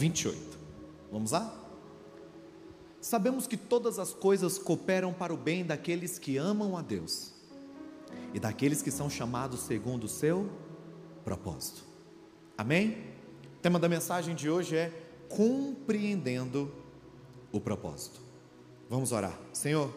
[0.00, 0.58] 28.
[1.12, 1.54] Vamos lá?
[3.02, 7.34] Sabemos que todas as coisas cooperam para o bem daqueles que amam a Deus
[8.32, 10.48] e daqueles que são chamados segundo o seu
[11.22, 11.84] propósito.
[12.56, 12.96] Amém?
[13.58, 14.90] O tema da mensagem de hoje é
[15.28, 16.72] compreendendo
[17.52, 18.22] o propósito.
[18.88, 19.38] Vamos orar.
[19.52, 19.92] Senhor,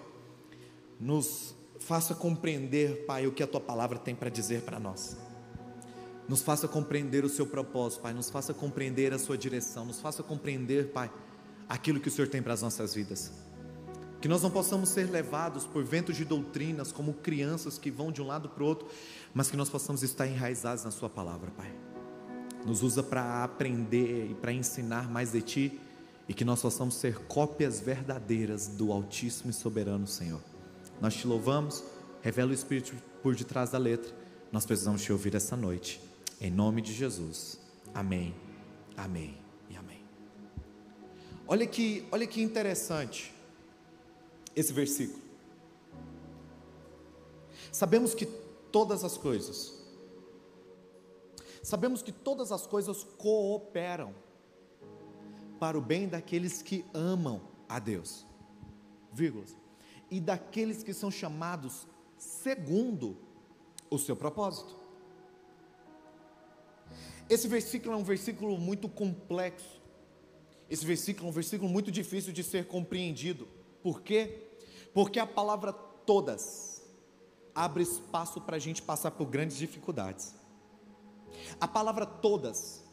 [0.99, 5.15] nos faça compreender, Pai, o que a tua palavra tem para dizer para nós.
[6.27, 8.13] Nos faça compreender o seu propósito, Pai.
[8.13, 9.85] Nos faça compreender a sua direção.
[9.85, 11.11] Nos faça compreender, Pai,
[11.67, 13.31] aquilo que o Senhor tem para as nossas vidas.
[14.21, 18.21] Que nós não possamos ser levados por ventos de doutrinas como crianças que vão de
[18.21, 18.87] um lado para o outro,
[19.33, 21.69] mas que nós possamos estar enraizados na Sua palavra, Pai.
[22.65, 25.81] Nos usa para aprender e para ensinar mais de Ti
[26.29, 30.39] e que nós possamos ser cópias verdadeiras do Altíssimo e Soberano Senhor.
[31.01, 31.83] Nós te louvamos,
[32.21, 34.15] revela o Espírito por detrás da letra.
[34.53, 35.99] Nós precisamos te ouvir essa noite.
[36.43, 37.59] Em nome de Jesus.
[37.95, 38.35] Amém.
[38.95, 39.43] Amém.
[41.47, 43.33] Olha que, olha que interessante
[44.55, 45.21] esse versículo.
[47.71, 48.25] Sabemos que
[48.71, 49.73] todas as coisas,
[51.61, 54.13] sabemos que todas as coisas cooperam
[55.59, 58.25] para o bem daqueles que amam a Deus,
[59.11, 59.55] vírgulas,
[60.09, 63.17] e daqueles que são chamados segundo
[63.89, 64.82] o seu propósito.
[67.29, 69.81] Esse versículo é um versículo muito complexo,
[70.69, 73.47] esse versículo é um versículo muito difícil de ser compreendido.
[73.81, 74.49] Por quê?
[74.93, 76.81] Porque a palavra todas
[77.53, 80.33] abre espaço para a gente passar por grandes dificuldades.
[81.59, 82.83] A palavra todas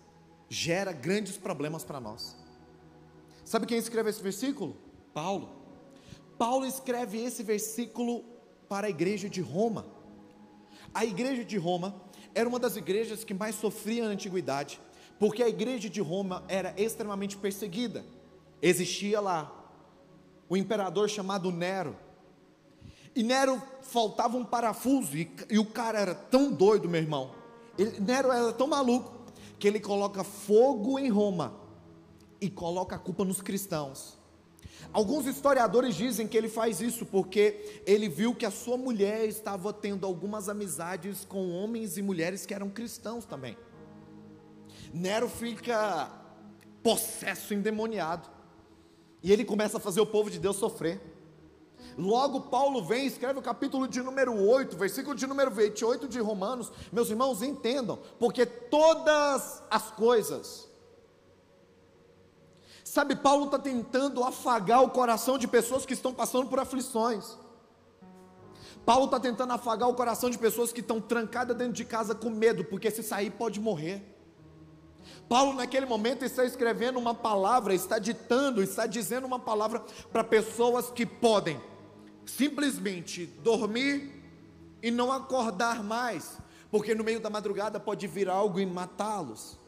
[0.48, 2.36] gera grandes problemas para nós.
[3.44, 4.76] Sabe quem escreve esse versículo?
[5.14, 5.60] Paulo.
[6.38, 8.24] Paulo escreve esse versículo
[8.68, 9.86] para a igreja de Roma.
[10.94, 11.94] A igreja de Roma
[12.34, 14.80] era uma das igrejas que mais sofria na antiguidade
[15.20, 18.02] porque a igreja de Roma era extremamente perseguida.
[18.62, 19.54] Existia lá
[20.48, 21.94] o imperador chamado Nero.
[23.14, 27.32] E Nero faltava um parafuso, e, e o cara era tão doido, meu irmão.
[27.76, 29.12] Ele, Nero era tão maluco
[29.58, 31.54] que ele coloca fogo em Roma
[32.40, 34.18] e coloca a culpa nos cristãos.
[34.92, 39.72] Alguns historiadores dizem que ele faz isso porque ele viu que a sua mulher estava
[39.72, 43.56] tendo algumas amizades com homens e mulheres que eram cristãos também.
[44.92, 46.10] Nero fica
[46.82, 48.28] possesso, endemoniado.
[49.22, 51.00] E ele começa a fazer o povo de Deus sofrer.
[51.96, 56.18] Logo, Paulo vem e escreve o capítulo de número 8, versículo de número 28 de
[56.18, 56.72] Romanos.
[56.92, 60.69] Meus irmãos, entendam, porque todas as coisas.
[62.90, 67.38] Sabe, Paulo está tentando afagar o coração de pessoas que estão passando por aflições.
[68.84, 72.28] Paulo está tentando afagar o coração de pessoas que estão trancadas dentro de casa com
[72.28, 74.02] medo, porque se sair pode morrer.
[75.28, 80.90] Paulo, naquele momento, está escrevendo uma palavra, está ditando, está dizendo uma palavra para pessoas
[80.90, 81.60] que podem
[82.26, 84.20] simplesmente dormir
[84.82, 86.38] e não acordar mais,
[86.72, 89.59] porque no meio da madrugada pode vir algo e matá-los.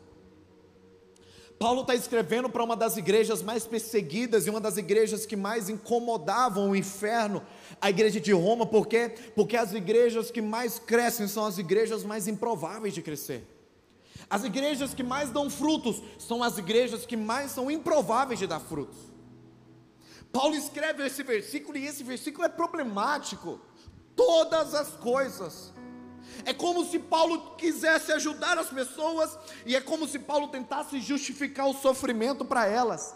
[1.59, 5.69] Paulo está escrevendo para uma das igrejas mais perseguidas e uma das igrejas que mais
[5.69, 7.43] incomodavam o inferno,
[7.81, 9.15] a igreja de Roma, por quê?
[9.35, 13.47] Porque as igrejas que mais crescem são as igrejas mais improváveis de crescer.
[14.29, 18.61] As igrejas que mais dão frutos são as igrejas que mais são improváveis de dar
[18.61, 18.97] frutos.
[20.33, 23.61] Paulo escreve esse versículo e esse versículo é problemático.
[24.17, 25.73] Todas as coisas.
[26.45, 31.69] É como se Paulo quisesse ajudar as pessoas e é como se Paulo tentasse justificar
[31.69, 33.15] o sofrimento para elas.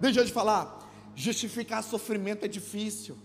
[0.00, 3.16] Deixa eu te falar, justificar sofrimento é difícil.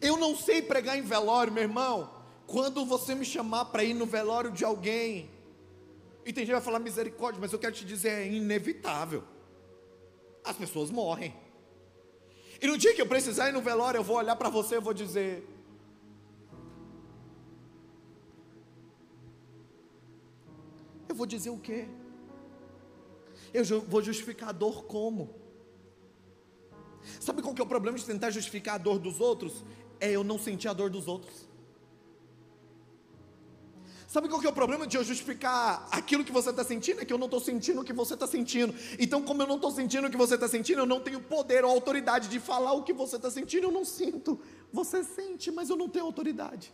[0.00, 2.10] Eu não sei pregar em velório, meu irmão.
[2.46, 5.30] Quando você me chamar para ir no velório de alguém,
[6.24, 9.22] e tem gente que vai falar misericórdia, mas eu quero te dizer, é inevitável.
[10.44, 11.34] As pessoas morrem.
[12.60, 14.80] E no dia que eu precisar ir no velório, eu vou olhar para você e
[14.80, 15.46] vou dizer:
[21.20, 21.86] vou dizer o quê?
[23.52, 23.62] Eu
[23.92, 25.22] vou justificar a dor como?
[27.26, 29.64] Sabe qual que é o problema de tentar justificar a dor dos outros?
[29.98, 31.48] É eu não sentir a dor dos outros.
[34.08, 37.00] Sabe qual que é o problema de eu justificar aquilo que você está sentindo?
[37.00, 38.74] É que eu não estou sentindo o que você está sentindo.
[38.98, 41.64] Então, como eu não estou sentindo o que você está sentindo, eu não tenho poder
[41.64, 43.66] ou autoridade de falar o que você está sentindo.
[43.68, 44.40] Eu não sinto.
[44.72, 46.72] Você sente, mas eu não tenho autoridade.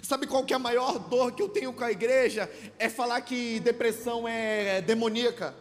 [0.00, 2.50] Sabe qual que é a maior dor que eu tenho com a igreja?
[2.78, 5.54] É falar que depressão é demoníaca.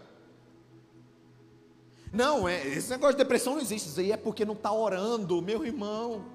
[2.14, 3.90] Não, é, esse negócio de depressão não existe.
[3.90, 6.26] Isso aí é porque não está orando, meu irmão.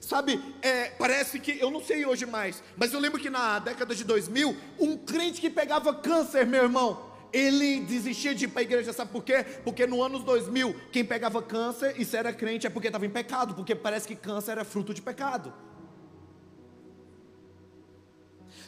[0.00, 3.94] Sabe, é, parece que, eu não sei hoje mais, mas eu lembro que na década
[3.94, 8.62] de 2000, um crente que pegava câncer, meu irmão, ele desistia de ir para a
[8.62, 9.44] igreja, sabe por quê?
[9.64, 13.10] Porque no anos 2000, quem pegava câncer e se era crente é porque estava em
[13.10, 15.52] pecado, porque parece que câncer era fruto de pecado.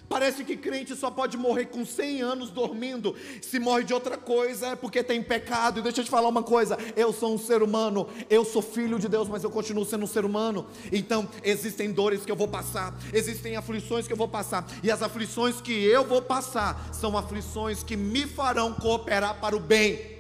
[0.08, 3.16] Parece que crente só pode morrer com 100 anos dormindo.
[3.42, 5.80] Se morre de outra coisa é porque tem pecado.
[5.80, 8.98] E deixa eu te falar uma coisa: eu sou um ser humano, eu sou filho
[8.98, 10.66] de Deus, mas eu continuo sendo um ser humano.
[10.92, 14.64] Então, existem dores que eu vou passar, existem aflições que eu vou passar.
[14.82, 19.60] E as aflições que eu vou passar são aflições que me farão cooperar para o
[19.60, 20.14] bem.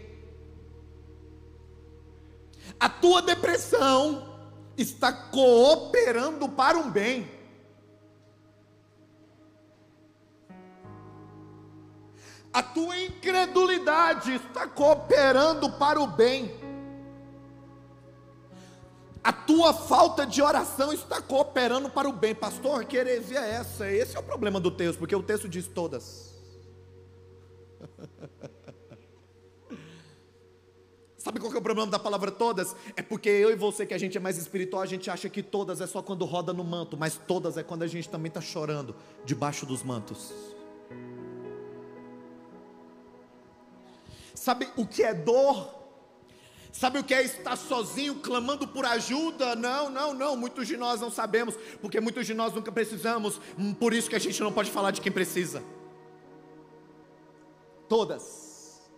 [2.78, 4.34] A tua depressão
[4.76, 7.35] está cooperando para um bem.
[12.56, 16.50] A tua incredulidade está cooperando para o bem.
[19.22, 22.34] A tua falta de oração está cooperando para o bem.
[22.34, 23.92] Pastor, que heresia é essa?
[23.92, 26.34] Esse é o problema do texto, porque o texto diz todas.
[31.18, 32.74] Sabe qual é o problema da palavra todas?
[32.96, 35.42] É porque eu e você, que a gente é mais espiritual, a gente acha que
[35.42, 38.40] todas é só quando roda no manto, mas todas é quando a gente também está
[38.40, 40.55] chorando debaixo dos mantos.
[44.46, 45.74] Sabe o que é dor?
[46.70, 49.56] Sabe o que é estar sozinho clamando por ajuda?
[49.56, 50.36] Não, não, não.
[50.36, 53.40] Muitos de nós não sabemos, porque muitos de nós nunca precisamos.
[53.58, 55.64] Hum, por isso que a gente não pode falar de quem precisa.
[57.88, 58.88] Todas,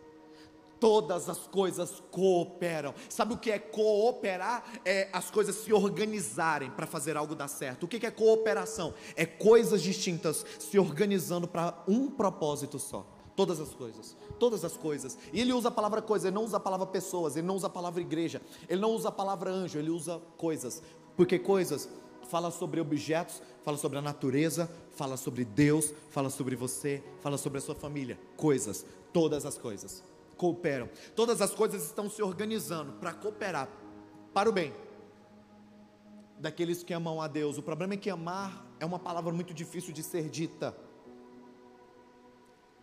[0.78, 2.94] todas as coisas cooperam.
[3.08, 4.62] Sabe o que é cooperar?
[4.84, 7.84] É as coisas se organizarem para fazer algo dar certo.
[7.84, 8.92] O que é cooperação?
[9.16, 13.17] É coisas distintas se organizando para um propósito só.
[13.38, 15.18] Todas as coisas todas as coisas.
[15.32, 17.66] E ele usa a palavra coisa, ele não usa a palavra pessoas, ele não usa
[17.66, 20.82] a palavra igreja, ele não usa a palavra anjo, ele usa coisas.
[21.16, 21.88] Porque coisas
[22.28, 27.58] fala sobre objetos, fala sobre a natureza, fala sobre Deus, fala sobre você, fala sobre
[27.58, 28.18] a sua família.
[28.36, 30.02] Coisas, todas as coisas
[30.36, 30.88] cooperam.
[31.16, 33.68] Todas as coisas estão se organizando para cooperar
[34.32, 34.72] para o bem
[36.38, 37.58] daqueles que amam a Deus.
[37.58, 40.76] O problema é que amar é uma palavra muito difícil de ser dita.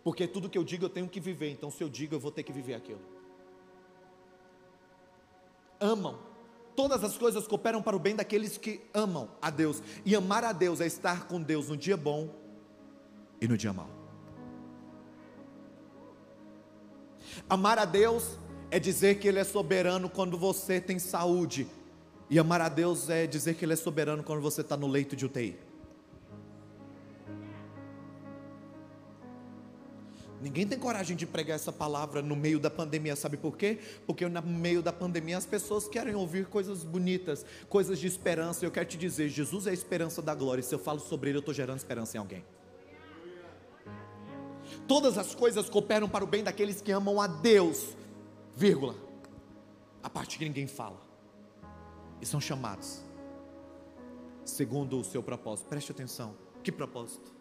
[0.05, 2.29] Porque tudo que eu digo eu tenho que viver, então se eu digo eu vou
[2.31, 3.01] ter que viver aquilo.
[5.79, 6.19] Amam.
[6.75, 9.81] Todas as coisas cooperam para o bem daqueles que amam a Deus.
[10.05, 12.29] E amar a Deus é estar com Deus no dia bom
[13.41, 13.89] e no dia mau.
[17.49, 18.37] Amar a Deus
[18.69, 21.67] é dizer que Ele é soberano quando você tem saúde.
[22.29, 25.15] E amar a Deus é dizer que Ele é soberano quando você está no leito
[25.15, 25.64] de UTI.
[30.45, 33.79] Ninguém tem coragem de pregar essa palavra no meio da pandemia, sabe por quê?
[34.05, 38.63] Porque no meio da pandemia as pessoas querem ouvir coisas bonitas, coisas de esperança.
[38.63, 40.61] Eu quero te dizer, Jesus é a esperança da glória.
[40.61, 42.45] Se eu falo sobre ele, eu estou gerando esperança em alguém.
[44.87, 47.97] Todas as coisas cooperam para o bem daqueles que amam a Deus,
[48.55, 48.93] vírgula.
[50.03, 51.01] A parte que ninguém fala.
[52.21, 53.01] E são chamados
[54.45, 55.67] segundo o seu propósito.
[55.69, 56.35] Preste atenção.
[56.61, 57.34] Que propósito?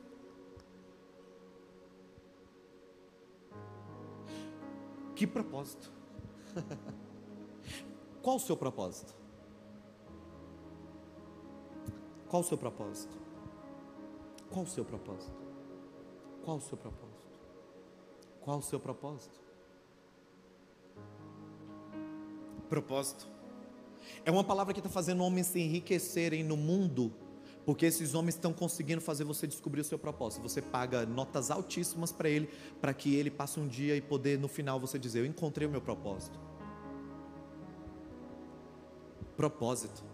[5.15, 5.93] Que propósito?
[8.23, 9.15] Qual o seu propósito?
[12.29, 13.17] Qual o seu propósito?
[14.51, 15.37] Qual o seu propósito?
[16.45, 17.41] Qual o seu propósito?
[18.41, 19.41] Qual o seu propósito?
[22.69, 23.29] Propósito.
[24.25, 27.13] É uma palavra que está fazendo homens se enriquecerem no mundo
[27.65, 30.43] porque esses homens estão conseguindo fazer você descobrir o seu propósito.
[30.43, 32.49] Você paga notas altíssimas para ele,
[32.81, 35.71] para que ele passe um dia e poder no final você dizer: Eu encontrei o
[35.71, 36.39] meu propósito.
[39.37, 40.05] Propósito.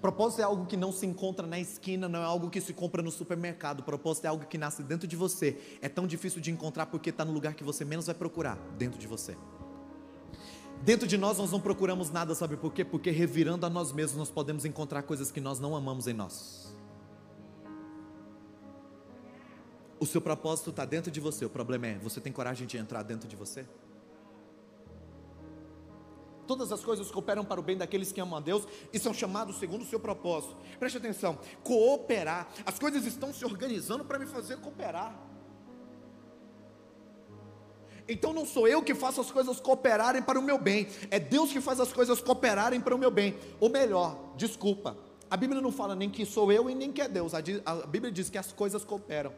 [0.00, 3.02] Propósito é algo que não se encontra na esquina, não é algo que se compra
[3.02, 3.82] no supermercado.
[3.82, 5.78] Propósito é algo que nasce dentro de você.
[5.82, 8.98] É tão difícil de encontrar porque está no lugar que você menos vai procurar dentro
[8.98, 9.36] de você.
[10.82, 12.84] Dentro de nós, nós não procuramos nada, sabe por quê?
[12.84, 16.75] Porque revirando a nós mesmos, nós podemos encontrar coisas que nós não amamos em nós.
[19.98, 21.44] O seu propósito está dentro de você.
[21.44, 23.66] O problema é: você tem coragem de entrar dentro de você?
[26.46, 29.58] Todas as coisas cooperam para o bem daqueles que amam a Deus e são chamados
[29.58, 30.56] segundo o seu propósito.
[30.78, 32.48] Preste atenção: cooperar.
[32.64, 35.14] As coisas estão se organizando para me fazer cooperar.
[38.08, 41.50] Então não sou eu que faço as coisas cooperarem para o meu bem, é Deus
[41.50, 43.36] que faz as coisas cooperarem para o meu bem.
[43.58, 44.96] Ou melhor, desculpa,
[45.28, 47.32] A Bíblia não fala nem que sou eu e nem que é Deus.
[47.34, 47.40] A,
[47.86, 49.32] Bíblia diz que as coisas cooperam.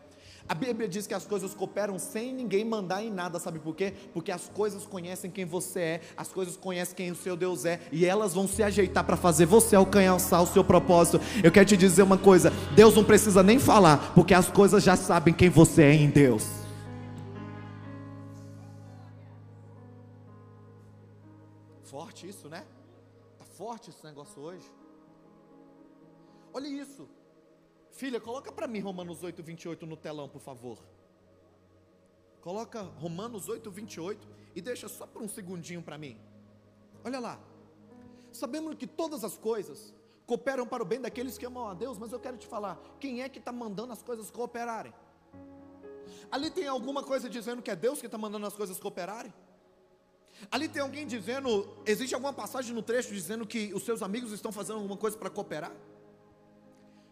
[0.48, 3.92] A Bíblia diz que as coisas cooperam sem ninguém mandar em nada, sabe por quê?
[4.14, 7.78] Porque as coisas conhecem quem você é, as coisas conhecem quem o seu Deus é,
[7.92, 11.20] e elas vão se ajeitar para fazer você alcançar o seu propósito.
[11.44, 14.96] Eu quero te dizer uma coisa: Deus não precisa nem falar, porque as coisas já
[14.96, 16.46] sabem quem você é em Deus.
[21.84, 22.64] Forte isso, né?
[23.38, 24.64] Tá forte esse negócio hoje.
[26.54, 27.06] Olha isso.
[27.98, 30.78] Filha, coloca para mim Romanos 8, 28 no telão, por favor.
[32.40, 36.16] Coloca Romanos 8, 28 e deixa só por um segundinho para mim.
[37.04, 37.40] Olha lá.
[38.30, 39.92] Sabemos que todas as coisas
[40.26, 43.20] cooperam para o bem daqueles que amam a Deus, mas eu quero te falar: quem
[43.20, 44.94] é que está mandando as coisas cooperarem?
[46.30, 49.34] Ali tem alguma coisa dizendo que é Deus que está mandando as coisas cooperarem?
[50.52, 54.52] Ali tem alguém dizendo, existe alguma passagem no trecho dizendo que os seus amigos estão
[54.52, 55.74] fazendo alguma coisa para cooperar?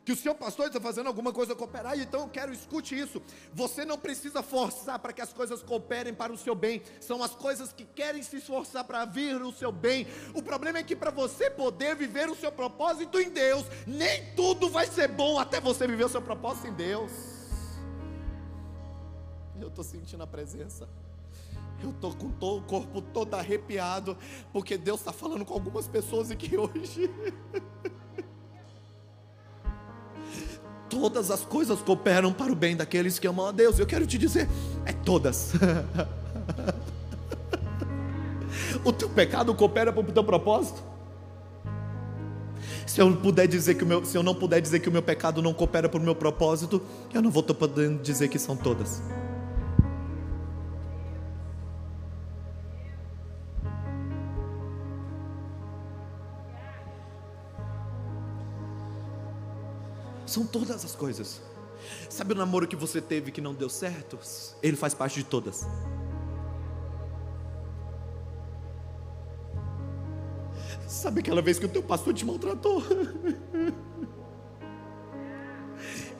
[0.06, 3.20] Que o seu pastor está fazendo alguma coisa cooperar, então eu quero escute isso.
[3.52, 7.34] Você não precisa forçar para que as coisas cooperem para o seu bem, são as
[7.34, 10.06] coisas que querem se esforçar para vir o seu bem.
[10.32, 14.70] O problema é que para você poder viver o seu propósito em Deus, nem tudo
[14.70, 17.10] vai ser bom até você viver o seu propósito em Deus.
[19.60, 20.88] Eu estou sentindo a presença.
[21.82, 24.16] Eu estou com todo, o corpo todo arrepiado,
[24.52, 27.10] porque Deus está falando com algumas pessoas aqui hoje.
[30.96, 33.78] todas as coisas cooperam para o bem daqueles que amam a Deus.
[33.78, 34.48] Eu quero te dizer,
[34.86, 35.52] é todas.
[38.82, 40.82] o teu pecado coopera para o teu propósito?
[42.86, 45.02] Se eu puder dizer que o meu, se eu não puder dizer que o meu
[45.02, 46.80] pecado não coopera para o meu propósito,
[47.12, 49.02] eu não vou estar podendo dizer que são todas.
[60.36, 61.40] São todas as coisas.
[62.10, 64.18] Sabe o namoro que você teve que não deu certo?
[64.62, 65.66] Ele faz parte de todas.
[70.86, 72.82] Sabe aquela vez que o teu pastor te maltratou?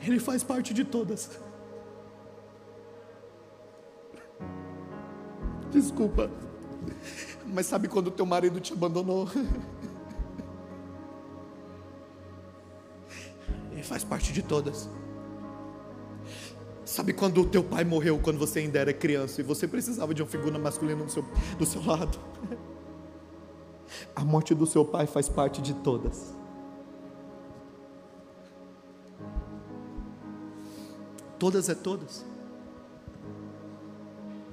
[0.01, 1.29] Ele faz parte de todas.
[5.69, 6.31] Desculpa.
[7.45, 9.29] Mas sabe quando o teu marido te abandonou?
[13.83, 14.89] faz parte de todas.
[16.85, 20.21] Sabe quando o teu pai morreu quando você ainda era criança e você precisava de
[20.21, 21.25] uma figura masculina do seu,
[21.57, 22.17] do seu lado?
[24.15, 26.33] A morte do seu pai faz parte de todas.
[31.37, 32.25] Todas é todas.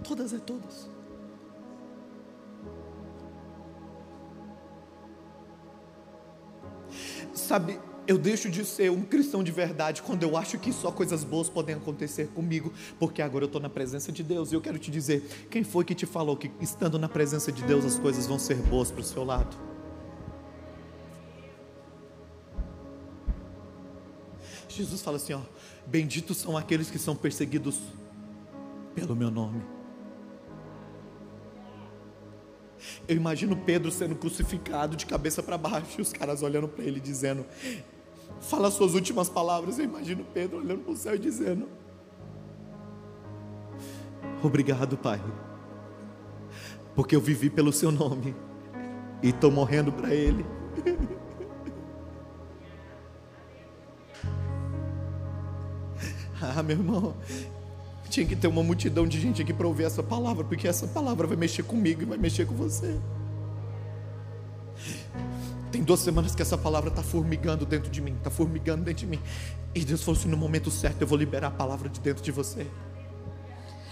[0.02, 0.88] Todas é todas.
[7.33, 11.25] Sabe, eu deixo de ser um cristão de verdade quando eu acho que só coisas
[11.25, 14.53] boas podem acontecer comigo, porque agora eu estou na presença de Deus.
[14.53, 17.63] E eu quero te dizer: quem foi que te falou que estando na presença de
[17.63, 19.57] Deus as coisas vão ser boas para o seu lado?
[24.69, 25.41] Jesus fala assim: ó,
[25.87, 27.79] benditos são aqueles que são perseguidos
[28.95, 29.63] pelo meu nome.
[33.09, 37.01] Eu imagino Pedro sendo crucificado de cabeça para baixo e os caras olhando para ele
[37.01, 37.47] dizendo:
[38.49, 39.79] fala as suas últimas palavras.
[39.79, 41.69] Eu imagino Pedro olhando para o céu e dizendo:
[44.43, 45.21] Obrigado, Pai,
[46.95, 48.35] porque eu vivi pelo Seu nome
[49.23, 50.45] e estou morrendo para Ele.
[56.41, 57.15] ah, meu irmão,
[58.11, 61.27] tinha que ter uma multidão de gente aqui para ouvir essa palavra, porque essa palavra
[61.27, 63.01] vai mexer comigo e vai mexer com você.
[65.75, 69.07] Tem duas semanas que essa palavra está formigando dentro de mim, está formigando dentro de
[69.09, 69.19] mim.
[69.75, 72.31] E Deus falou assim: no momento certo eu vou liberar a palavra de dentro de
[72.31, 72.64] você.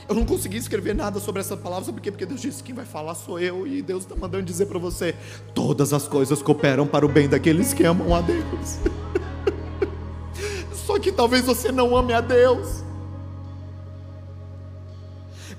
[0.08, 2.12] Eu não consegui escrever nada sobre essa palavra, sabe por quê?
[2.12, 5.16] Porque Deus disse: quem vai falar sou eu, e Deus está mandando dizer para você:
[5.56, 8.78] todas as coisas cooperam para o bem daqueles que amam a Deus.
[10.86, 12.84] Só que talvez você não ame a Deus.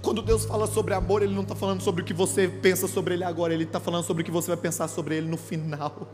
[0.03, 3.13] Quando Deus fala sobre amor, Ele não está falando sobre o que você pensa sobre
[3.13, 6.09] Ele agora, Ele está falando sobre o que você vai pensar sobre Ele no final.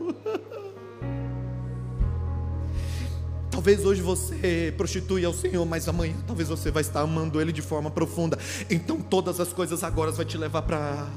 [3.50, 7.60] Talvez hoje você prostitui ao Senhor, mas amanhã talvez você vai estar amando Ele de
[7.60, 8.38] forma profunda.
[8.70, 11.08] Então todas as coisas agora vai te levar para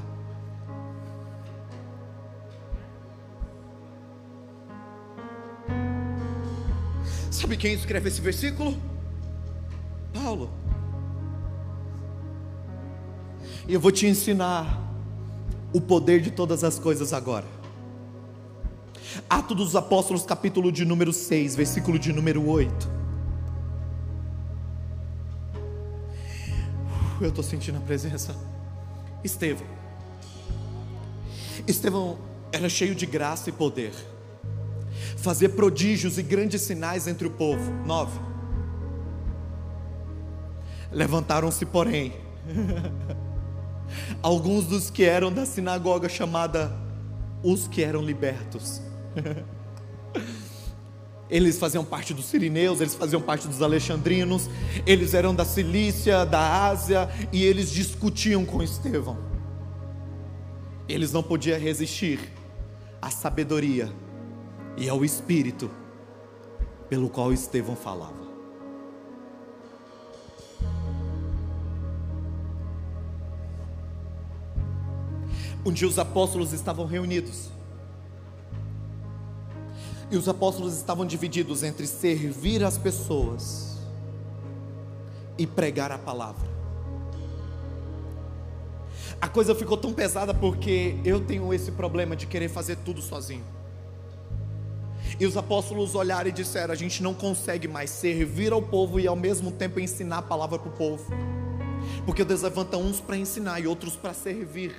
[7.30, 8.76] Sabe quem escreve esse versículo?
[10.12, 10.63] Paulo.
[13.66, 14.82] E eu vou te ensinar
[15.72, 17.46] o poder de todas as coisas agora.
[19.28, 22.94] Atos dos Apóstolos, capítulo de número 6, versículo de número 8.
[27.20, 28.36] Eu estou sentindo a presença.
[29.22, 29.66] Estevão.
[31.66, 32.18] Estevão
[32.52, 33.92] era cheio de graça e poder.
[35.16, 37.72] Fazia prodígios e grandes sinais entre o povo.
[37.86, 38.20] 9.
[40.92, 42.12] Levantaram-se, porém,
[44.22, 46.72] alguns dos que eram da sinagoga chamada
[47.42, 48.80] os que eram libertos.
[51.30, 54.48] Eles faziam parte dos sirineus, eles faziam parte dos alexandrinos,
[54.86, 59.16] eles eram da Cilícia, da Ásia, e eles discutiam com Estevão.
[60.86, 62.20] Eles não podiam resistir
[63.00, 63.90] à sabedoria
[64.76, 65.70] e ao espírito
[66.88, 68.23] pelo qual Estevão falava.
[75.64, 77.48] Um dia os apóstolos estavam reunidos.
[80.10, 83.78] E os apóstolos estavam divididos entre servir as pessoas
[85.38, 86.54] e pregar a palavra.
[89.20, 93.44] A coisa ficou tão pesada porque eu tenho esse problema de querer fazer tudo sozinho.
[95.18, 99.06] E os apóstolos olharam e disseram: A gente não consegue mais servir ao povo e
[99.06, 101.10] ao mesmo tempo ensinar a palavra para o povo,
[102.04, 104.74] porque Deus levanta uns para ensinar e outros para servir.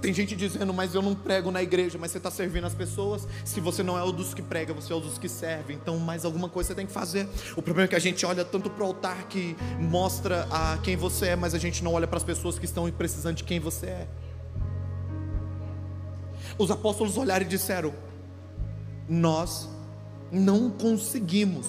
[0.00, 3.28] Tem gente dizendo, mas eu não prego na igreja, mas você está servindo as pessoas.
[3.44, 5.74] Se você não é o dos que prega, você é o dos que serve.
[5.74, 7.28] Então, mais alguma coisa você tem que fazer.
[7.54, 10.96] O problema é que a gente olha tanto para o altar que mostra a quem
[10.96, 13.60] você é, mas a gente não olha para as pessoas que estão precisando de quem
[13.60, 14.08] você é.
[16.56, 17.92] Os apóstolos olharam e disseram:
[19.06, 19.68] Nós
[20.32, 21.66] não conseguimos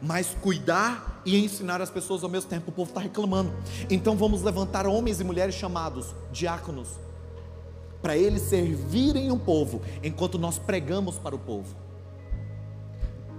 [0.00, 2.70] mais cuidar e ensinar as pessoas ao mesmo tempo.
[2.70, 3.52] O povo está reclamando.
[3.90, 6.88] Então vamos levantar homens e mulheres chamados diáconos
[8.04, 11.74] para eles servirem o povo, enquanto nós pregamos para o povo.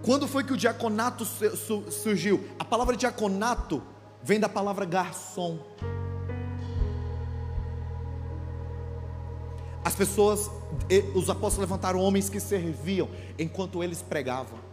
[0.01, 2.43] Quando foi que o diaconato surgiu?
[2.57, 3.83] A palavra diaconato
[4.23, 5.59] vem da palavra garçom.
[9.83, 10.49] As pessoas,
[11.13, 13.07] os apóstolos levantaram homens que serviam
[13.37, 14.64] enquanto eles pregavam.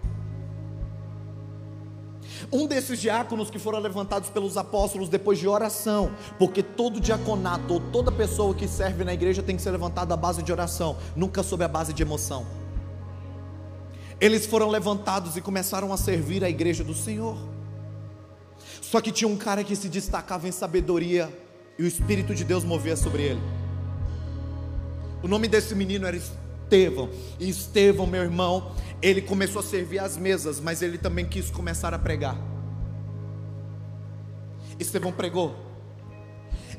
[2.51, 7.81] Um desses diáconos que foram levantados pelos apóstolos depois de oração, porque todo diaconato ou
[7.81, 11.43] toda pessoa que serve na igreja tem que ser levantada à base de oração, nunca
[11.43, 12.47] sob a base de emoção.
[14.21, 17.37] Eles foram levantados e começaram a servir a igreja do Senhor.
[18.81, 21.29] Só que tinha um cara que se destacava em sabedoria
[21.79, 23.41] e o Espírito de Deus movia sobre ele.
[25.23, 26.17] O nome desse menino era
[26.73, 27.11] Estevão.
[27.39, 31.93] E Estevão, meu irmão, ele começou a servir as mesas, mas ele também quis começar
[31.93, 32.37] a pregar.
[34.81, 35.55] Estevão pregou.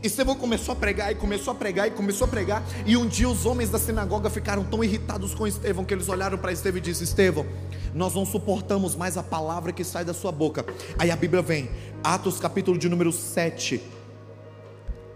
[0.02, 2.64] Estevão começou a pregar e começou a pregar e começou a pregar.
[2.88, 6.40] E um dia os homens da sinagoga ficaram tão irritados com Estevão que eles olharam
[6.40, 7.46] para Estevão e disseram: Estevão,
[7.94, 10.66] nós não suportamos mais a palavra que sai da sua boca.
[10.98, 11.70] Aí a Bíblia vem,
[12.04, 13.82] Atos capítulo de número 7.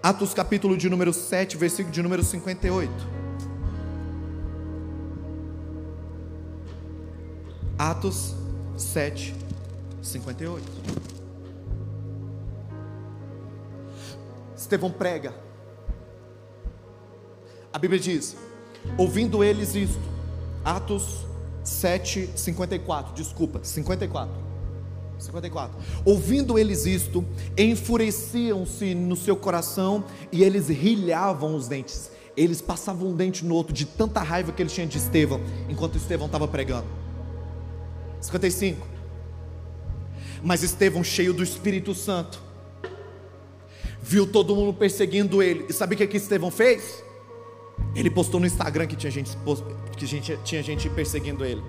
[0.03, 3.16] Atos capítulo de número 7, versículo de número 58.
[7.77, 8.33] Atos
[8.75, 9.35] 7,
[10.01, 10.63] 58.
[14.55, 15.33] Estevão prega.
[17.71, 18.35] A Bíblia diz:
[18.97, 20.01] ouvindo eles isto,
[20.65, 21.27] Atos
[21.63, 24.33] 7, 54, desculpa, 54.
[25.19, 25.77] 54.
[26.03, 27.23] Ouvindo eles isto,
[27.55, 32.09] enfureciam-se no seu coração e eles rilhavam os dentes.
[32.35, 35.97] Eles passavam um dente no outro de tanta raiva que eles tinham de Estevão, enquanto
[35.97, 37.06] Estevão estava pregando.
[38.21, 38.87] 55.
[40.43, 42.41] Mas Estevão, cheio do Espírito Santo,
[44.01, 45.65] viu todo mundo perseguindo ele.
[45.69, 47.03] E sabe o que, que Estevão fez?
[47.95, 49.35] Ele postou no Instagram que tinha gente,
[49.97, 51.61] que gente, tinha gente perseguindo ele.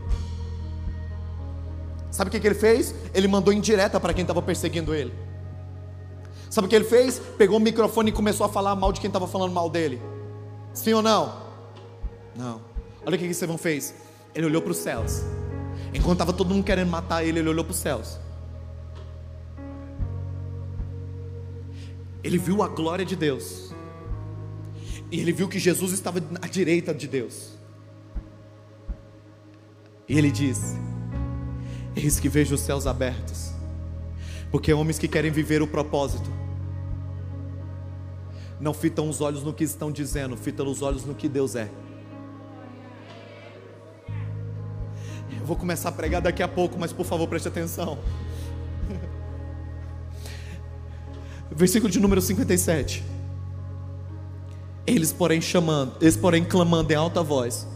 [2.10, 2.94] Sabe o que, que ele fez?
[3.14, 5.12] Ele mandou indireta para quem estava perseguindo ele.
[6.50, 7.20] Sabe o que ele fez?
[7.36, 10.00] Pegou o microfone e começou a falar mal de quem estava falando mal dele.
[10.72, 11.48] Sim ou não?
[12.34, 12.60] Não.
[13.04, 13.94] Olha o que, que Estevão fez.
[14.34, 15.22] Ele olhou para os céus
[15.94, 18.18] Enquanto estava todo mundo querendo matar ele, ele olhou para os céus.
[22.22, 23.74] Ele viu a glória de Deus.
[25.10, 27.58] E ele viu que Jesus estava à direita de Deus.
[30.08, 30.76] E ele disse:
[31.96, 33.52] Eis que vejo os céus abertos.
[34.50, 36.30] Porque homens que querem viver o propósito
[38.60, 41.70] não fitam os olhos no que estão dizendo, fitam os olhos no que Deus é.
[45.48, 47.98] Vou começar a pregar daqui a pouco, mas por favor preste atenção.
[51.50, 53.02] Versículo de número 57.
[54.86, 57.66] Eles, porém, chamando, eles, porém, clamando em alta voz,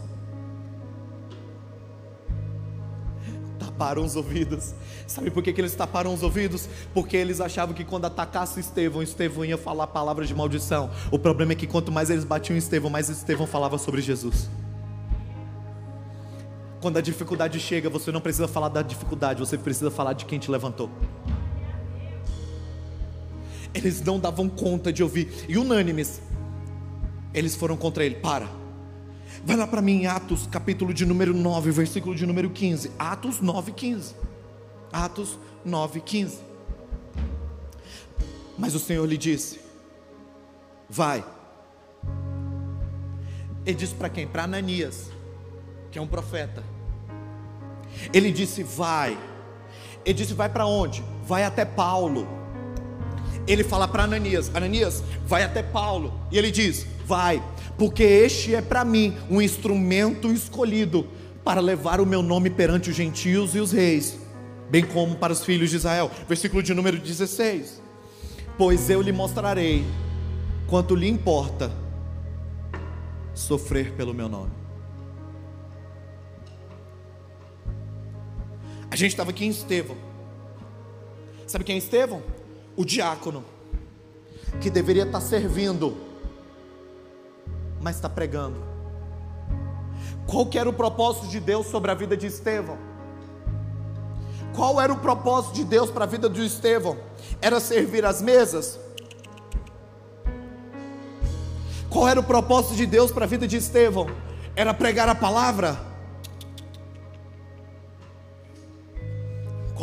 [3.59, 4.73] taparam os ouvidos.
[5.07, 6.69] Sabe por que, que eles taparam os ouvidos?
[6.93, 10.91] Porque eles achavam que quando atacasse Estevão, Estevão ia falar palavras de maldição.
[11.11, 14.49] O problema é que quanto mais eles batiam Estevão, mais Estevão falava sobre Jesus.
[16.83, 20.37] Quando a dificuldade chega, você não precisa falar da dificuldade, você precisa falar de quem
[20.37, 20.89] te levantou.
[23.73, 26.21] Eles não davam conta de ouvir, e unânimes,
[27.33, 28.15] eles foram contra ele.
[28.15, 28.49] Para,
[29.45, 32.91] vai lá para mim Atos, capítulo de número 9, versículo de número 15.
[32.99, 34.15] Atos 9, 15.
[34.91, 36.37] Atos 9, 15.
[38.59, 39.57] Mas o Senhor lhe disse:
[40.89, 41.23] Vai.
[43.65, 44.27] Ele disse para quem?
[44.27, 45.09] Para Ananias,
[45.89, 46.72] que é um profeta.
[48.13, 49.17] Ele disse: Vai.
[50.05, 51.03] Ele disse: Vai para onde?
[51.25, 52.27] Vai até Paulo.
[53.47, 56.13] Ele fala para Ananias: Ananias, vai até Paulo.
[56.31, 57.43] E ele diz: Vai,
[57.77, 61.07] porque este é para mim um instrumento escolhido
[61.43, 64.23] para levar o meu nome perante os gentios e os reis
[64.73, 66.09] bem como para os filhos de Israel.
[66.27, 67.79] Versículo de número 16:
[68.57, 69.85] Pois eu lhe mostrarei
[70.67, 71.71] quanto lhe importa
[73.35, 74.62] sofrer pelo meu nome.
[78.93, 79.97] A gente estava aqui em Estevão.
[81.47, 82.21] Sabe quem é Estevão?
[82.77, 83.43] O diácono,
[84.61, 85.97] que deveria estar servindo,
[87.81, 88.55] mas está pregando.
[90.27, 92.77] Qual que era o propósito de Deus sobre a vida de Estevão?
[94.55, 96.95] Qual era o propósito de Deus para a vida de Estevão?
[97.41, 98.79] Era servir as mesas?
[101.89, 104.05] Qual era o propósito de Deus para a vida de Estevão?
[104.55, 105.92] Era pregar a palavra?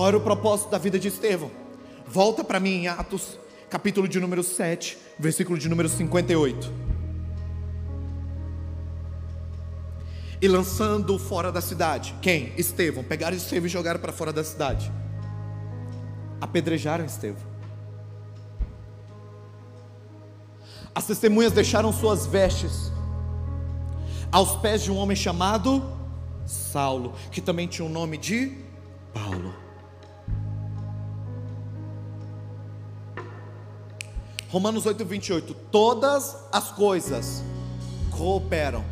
[0.01, 1.51] Qual era o propósito da vida de Estevão?
[2.07, 6.73] Volta para mim em Atos, capítulo de número 7, versículo de número 58.
[10.41, 12.15] e lançando fora da cidade.
[12.23, 12.55] Quem?
[12.57, 13.05] Estevão.
[13.05, 14.91] Pegaram Estevão e jogaram para fora da cidade.
[16.41, 17.43] Apedrejaram Estevão.
[20.95, 22.91] As testemunhas deixaram suas vestes
[24.33, 25.83] aos pés de um homem chamado
[26.47, 28.57] Saulo, que também tinha o nome de
[29.13, 29.70] Paulo.
[34.51, 35.55] Romanos 8, 28.
[35.71, 37.43] Todas as coisas
[38.11, 38.85] cooperam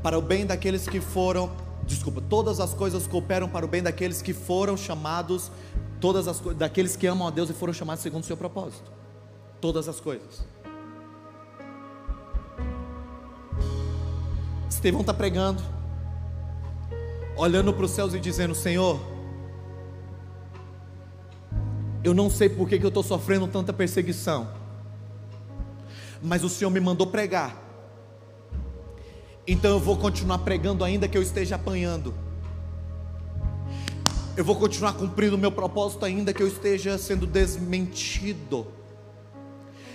[0.00, 1.50] para o bem daqueles que foram,
[1.84, 5.50] desculpa, todas as coisas cooperam para o bem daqueles que foram chamados,
[6.00, 8.92] todas as daqueles que amam a Deus e foram chamados segundo o seu propósito.
[9.60, 10.46] Todas as coisas.
[14.70, 15.60] Estevão está pregando,
[17.36, 19.00] olhando para os céus e dizendo: Senhor,
[22.04, 24.48] eu não sei por que, que eu estou sofrendo tanta perseguição,
[26.22, 27.68] mas o Senhor me mandou pregar
[29.50, 32.12] então eu vou continuar pregando ainda que eu esteja apanhando.
[34.36, 38.66] Eu vou continuar cumprindo o meu propósito ainda que eu esteja sendo desmentido.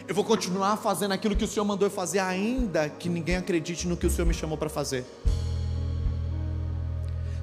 [0.08, 3.88] Eu vou continuar fazendo aquilo que o Senhor mandou eu fazer, ainda que ninguém acredite
[3.88, 5.06] no que o Senhor me chamou para fazer.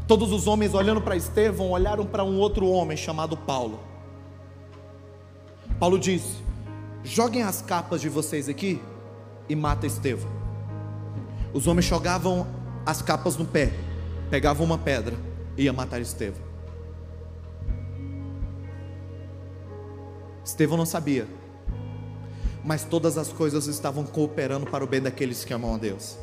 [0.08, 3.78] Todos os homens olhando para Estevão olharam para um outro homem chamado Paulo.
[5.80, 6.36] Paulo disse:
[7.02, 8.82] Joguem as capas de vocês aqui
[9.48, 10.30] e mata Estevão.
[11.54, 12.46] Os homens jogavam
[12.84, 13.72] as capas no pé,
[14.28, 15.16] pegavam uma pedra
[15.56, 16.42] e ia matar Estevão.
[20.44, 21.26] Estevão não sabia,
[22.62, 26.18] mas todas as coisas estavam cooperando para o bem daqueles que amam a Deus.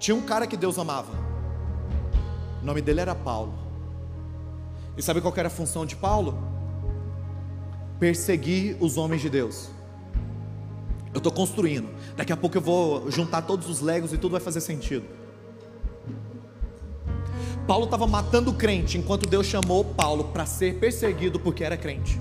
[0.00, 1.12] Tinha um cara que Deus amava,
[2.60, 3.54] o nome dele era Paulo.
[4.96, 6.45] E sabe qual era a função de Paulo?
[7.98, 9.70] Perseguir os homens de Deus.
[11.12, 11.88] Eu estou construindo.
[12.16, 15.06] Daqui a pouco eu vou juntar todos os legos e tudo vai fazer sentido.
[17.66, 22.20] Paulo estava matando o crente, enquanto Deus chamou Paulo para ser perseguido porque era crente.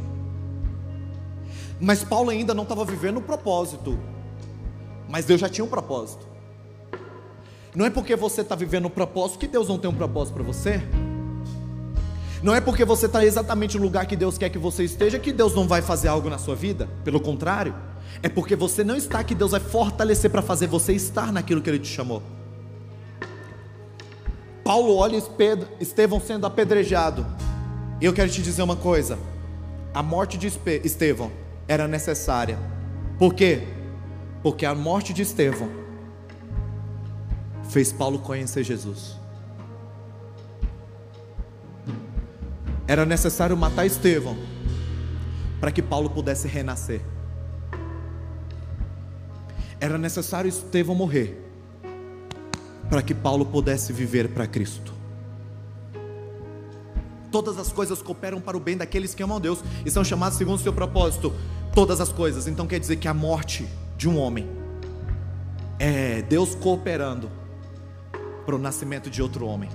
[1.80, 4.00] Mas Paulo ainda não estava vivendo o propósito.
[5.10, 6.26] Mas Deus já tinha um propósito.
[7.76, 10.44] Não é porque você está vivendo o propósito que Deus não tem um propósito para
[10.44, 10.82] você.
[12.44, 15.32] Não é porque você está exatamente no lugar que Deus quer que você esteja que
[15.32, 16.88] Deus não vai fazer algo na sua vida.
[17.04, 17.74] Pelo contrário.
[18.22, 21.70] É porque você não está que Deus vai fortalecer para fazer você estar naquilo que
[21.70, 22.22] Ele te chamou.
[24.64, 25.22] Paulo olha
[25.80, 27.26] Estevão sendo apedrejado.
[28.02, 29.18] E eu quero te dizer uma coisa:
[29.94, 30.48] a morte de
[30.84, 31.32] Estevão
[31.68, 32.58] era necessária.
[33.18, 33.62] Por quê?
[34.42, 35.70] Porque a morte de Estevão
[37.70, 39.18] fez Paulo conhecer Jesus.
[42.88, 44.38] Era necessário matar Estevão
[45.60, 47.02] para que Paulo pudesse renascer.
[49.80, 51.42] Era necessário Estevão morrer
[52.90, 54.94] para que Paulo pudesse viver para Cristo.
[57.32, 60.38] Todas as coisas cooperam para o bem daqueles que amam a Deus e são chamados
[60.38, 61.34] segundo o seu propósito.
[61.74, 62.48] Todas as coisas.
[62.48, 63.68] Então quer dizer que a morte
[63.98, 64.48] de um homem
[65.80, 67.30] é Deus cooperando
[68.46, 69.70] para o nascimento de outro homem.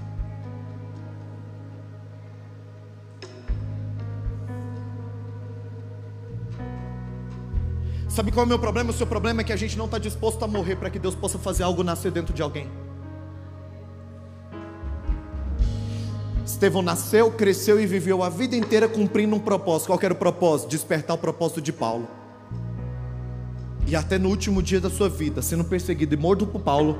[8.20, 8.90] Sabe qual é o meu problema?
[8.90, 11.14] O seu problema é que a gente não está disposto a morrer para que Deus
[11.14, 12.70] possa fazer algo nascer dentro de alguém.
[16.44, 19.86] Estevão nasceu, cresceu e viveu a vida inteira cumprindo um propósito.
[19.86, 20.68] Qual era o propósito?
[20.68, 22.06] Despertar o propósito de Paulo.
[23.86, 26.98] E até no último dia da sua vida, sendo perseguido e morto por Paulo,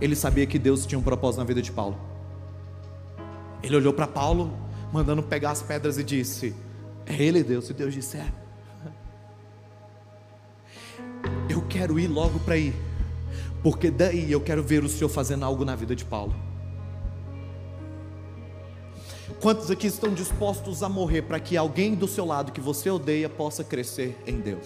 [0.00, 1.98] ele sabia que Deus tinha um propósito na vida de Paulo.
[3.60, 4.56] Ele olhou para Paulo,
[4.92, 6.54] mandando pegar as pedras e disse:
[7.04, 7.68] É ele Deus?
[7.70, 8.49] E Deus disse: É.
[11.50, 12.72] Eu quero ir logo para ir,
[13.60, 16.32] porque daí eu quero ver o Senhor fazendo algo na vida de Paulo.
[19.40, 23.28] Quantos aqui estão dispostos a morrer para que alguém do seu lado que você odeia
[23.28, 24.64] possa crescer em Deus?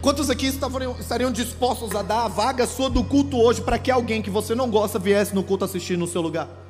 [0.00, 4.22] Quantos aqui estariam dispostos a dar a vaga sua do culto hoje para que alguém
[4.22, 6.63] que você não gosta viesse no culto assistir no seu lugar?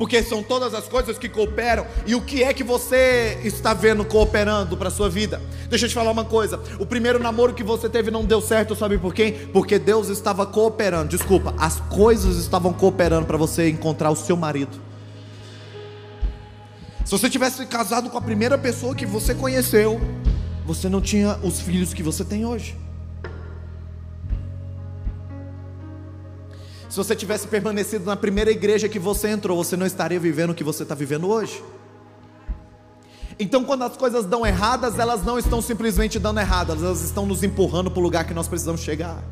[0.00, 1.86] Porque são todas as coisas que cooperam.
[2.06, 5.42] E o que é que você está vendo cooperando para a sua vida?
[5.68, 6.58] Deixa eu te falar uma coisa.
[6.78, 9.46] O primeiro namoro que você teve não deu certo, sabe por quê?
[9.52, 11.10] Porque Deus estava cooperando.
[11.10, 14.80] Desculpa, as coisas estavam cooperando para você encontrar o seu marido.
[17.04, 20.00] Se você tivesse casado com a primeira pessoa que você conheceu,
[20.64, 22.74] você não tinha os filhos que você tem hoje.
[26.90, 30.54] Se você tivesse permanecido na primeira igreja que você entrou, você não estaria vivendo o
[30.54, 31.62] que você está vivendo hoje.
[33.38, 37.44] Então, quando as coisas dão erradas, elas não estão simplesmente dando erradas, elas estão nos
[37.44, 39.22] empurrando para o lugar que nós precisamos chegar.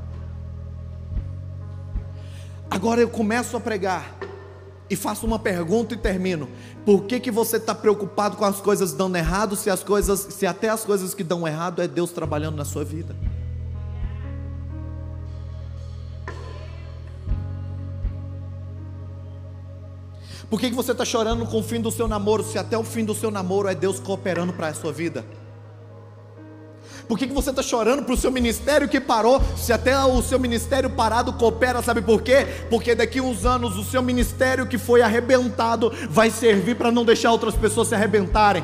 [2.71, 4.16] Agora eu começo a pregar
[4.88, 6.49] e faço uma pergunta e termino.
[6.87, 10.47] Por que, que você está preocupado com as coisas dando errado, se as coisas, se
[10.47, 13.16] até as coisas que dão errado é Deus trabalhando na sua vida?
[20.51, 22.83] Por que, que você está chorando com o fim do seu namoro, se até o
[22.83, 25.25] fim do seu namoro é Deus cooperando para a sua vida?
[27.07, 29.43] Por que, que você está chorando para o seu ministério que parou?
[29.57, 32.47] Se até o seu ministério parado coopera, sabe por quê?
[32.69, 37.33] Porque daqui uns anos o seu ministério que foi arrebentado vai servir para não deixar
[37.33, 38.63] outras pessoas se arrebentarem.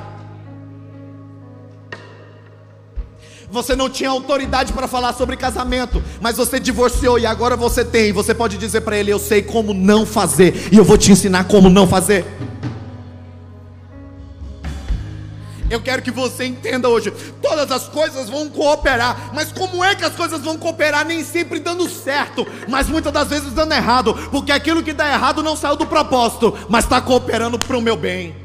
[3.54, 8.12] Você não tinha autoridade para falar sobre casamento, mas você divorciou e agora você tem.
[8.12, 11.44] Você pode dizer para ele: Eu sei como não fazer, e eu vou te ensinar
[11.44, 12.26] como não fazer.
[15.70, 20.04] Eu quero que você entenda hoje: todas as coisas vão cooperar, mas como é que
[20.04, 21.06] as coisas vão cooperar?
[21.06, 25.44] Nem sempre dando certo, mas muitas das vezes dando errado, porque aquilo que dá errado
[25.44, 28.43] não saiu do propósito, mas está cooperando para o meu bem.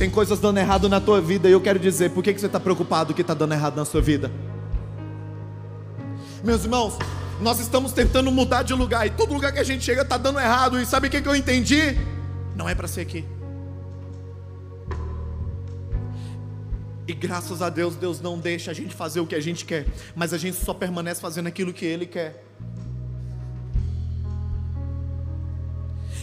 [0.00, 2.46] Tem coisas dando errado na tua vida e eu quero dizer, por que, que você
[2.46, 4.32] está preocupado que está dando errado na sua vida?
[6.42, 6.96] Meus irmãos,
[7.38, 10.40] nós estamos tentando mudar de lugar e todo lugar que a gente chega está dando
[10.40, 10.80] errado.
[10.80, 11.98] E sabe o que, que eu entendi?
[12.56, 13.26] Não é para ser aqui.
[17.06, 19.86] E graças a Deus, Deus não deixa a gente fazer o que a gente quer,
[20.16, 22.49] mas a gente só permanece fazendo aquilo que Ele quer.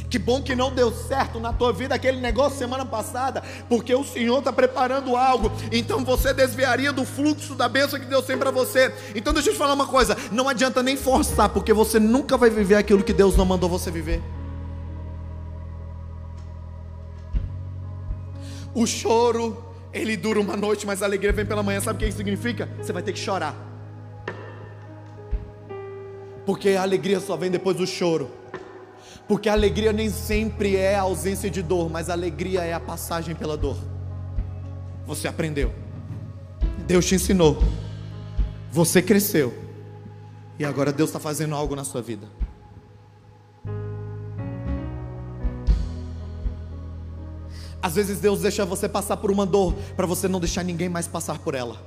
[0.10, 4.06] Que bom que não deu certo na tua vida aquele negócio semana passada, porque o
[4.06, 5.52] Senhor está preparando algo.
[5.72, 8.94] Então você desviaria do fluxo da bênção que Deus tem para você.
[9.14, 12.50] Então deixa eu te falar uma coisa: não adianta nem forçar, porque você nunca vai
[12.50, 14.22] viver aquilo que Deus não mandou você viver.
[18.74, 21.82] O choro ele dura uma noite, mas a alegria vem pela manhã.
[21.82, 22.70] Sabe o que isso significa?
[22.82, 23.56] Você vai ter que chorar.
[26.46, 28.32] Porque a alegria só vem depois do choro.
[29.28, 32.80] Porque a alegria nem sempre é a ausência de dor, mas a alegria é a
[32.80, 33.78] passagem pela dor.
[35.06, 35.74] Você aprendeu.
[36.86, 37.62] Deus te ensinou.
[38.72, 39.54] Você cresceu.
[40.58, 42.28] E agora Deus está fazendo algo na sua vida.
[47.82, 51.08] Às vezes Deus deixa você passar por uma dor para você não deixar ninguém mais
[51.08, 51.78] passar por ela.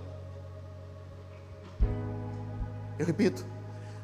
[2.99, 3.45] Eu repito,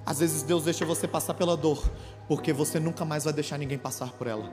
[0.07, 1.83] às vezes Deus deixa você passar pela dor
[2.29, 4.49] porque você nunca mais vai deixar ninguém passar por ela.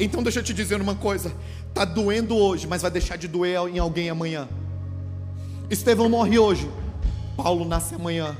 [0.00, 1.32] Então deixa eu te dizer uma coisa,
[1.72, 4.48] tá doendo hoje, mas vai deixar de doer em alguém amanhã.
[5.70, 6.68] Estevão morre hoje,
[7.36, 8.36] Paulo nasce amanhã.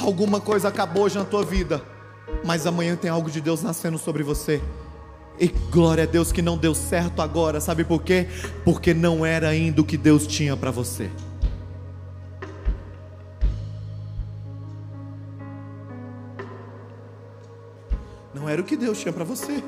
[0.00, 1.82] Alguma coisa acabou hoje na tua vida,
[2.44, 4.60] mas amanhã tem algo de Deus nascendo sobre você
[5.40, 8.26] E glória a Deus que não deu certo agora, sabe por quê?
[8.64, 11.10] Porque não era ainda o que Deus tinha para você.
[18.48, 19.62] Não era o que Deus tinha para você.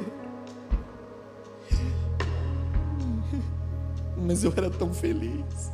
[4.16, 5.70] Mas eu era tão feliz.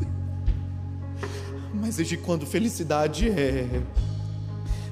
[1.72, 3.80] Mas desde quando felicidade é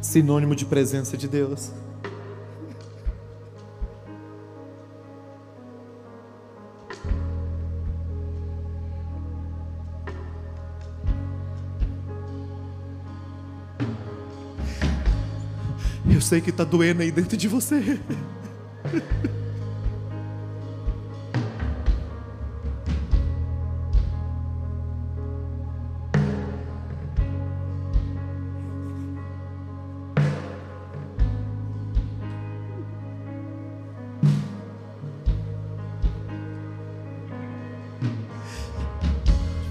[0.00, 1.72] sinônimo de presença de Deus?
[16.14, 17.98] Eu sei que está doendo aí dentro de você.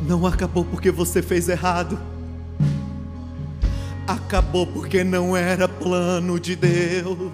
[0.05, 2.12] Não acabou porque você fez errado.
[4.33, 7.31] Acabou porque não era plano de Deus.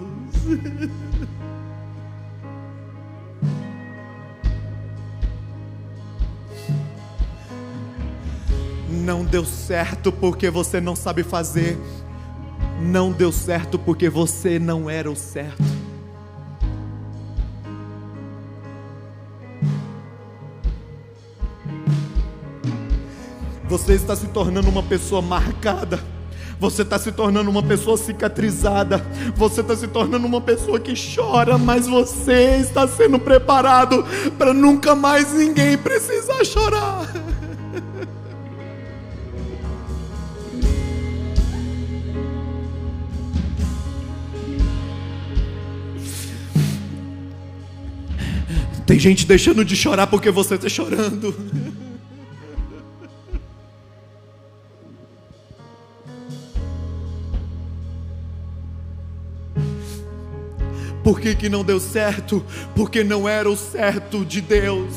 [8.90, 11.78] Não deu certo porque você não sabe fazer.
[12.82, 15.64] Não deu certo porque você não era o certo.
[23.70, 26.19] Você está se tornando uma pessoa marcada.
[26.60, 28.98] Você está se tornando uma pessoa cicatrizada.
[29.34, 34.04] Você está se tornando uma pessoa que chora, mas você está sendo preparado
[34.36, 37.10] para nunca mais ninguém precisar chorar.
[48.86, 51.34] Tem gente deixando de chorar porque você está chorando.
[61.10, 62.40] Por que, que não deu certo?
[62.72, 64.94] Porque não era o certo de Deus.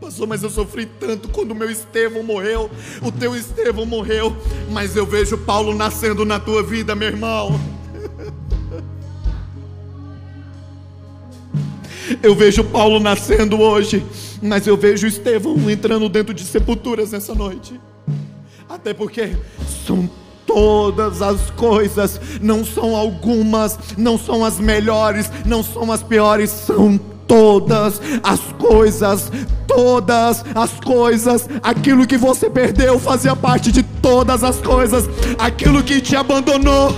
[0.00, 2.68] Pastor, mas eu sofri tanto quando o meu Estevão morreu,
[3.00, 4.36] o teu Estevão morreu,
[4.72, 7.60] mas eu vejo Paulo nascendo na tua vida, meu irmão.
[12.20, 14.04] Eu vejo Paulo nascendo hoje,
[14.42, 17.80] mas eu vejo Estevão entrando dentro de sepulturas nessa noite.
[18.68, 19.36] Até porque
[19.86, 20.10] são
[20.46, 26.98] todas as coisas, não são algumas, não são as melhores, não são as piores, são
[27.26, 29.30] todas as coisas,
[29.66, 36.00] todas as coisas, aquilo que você perdeu fazia parte de todas as coisas, aquilo que
[36.00, 36.94] te abandonou.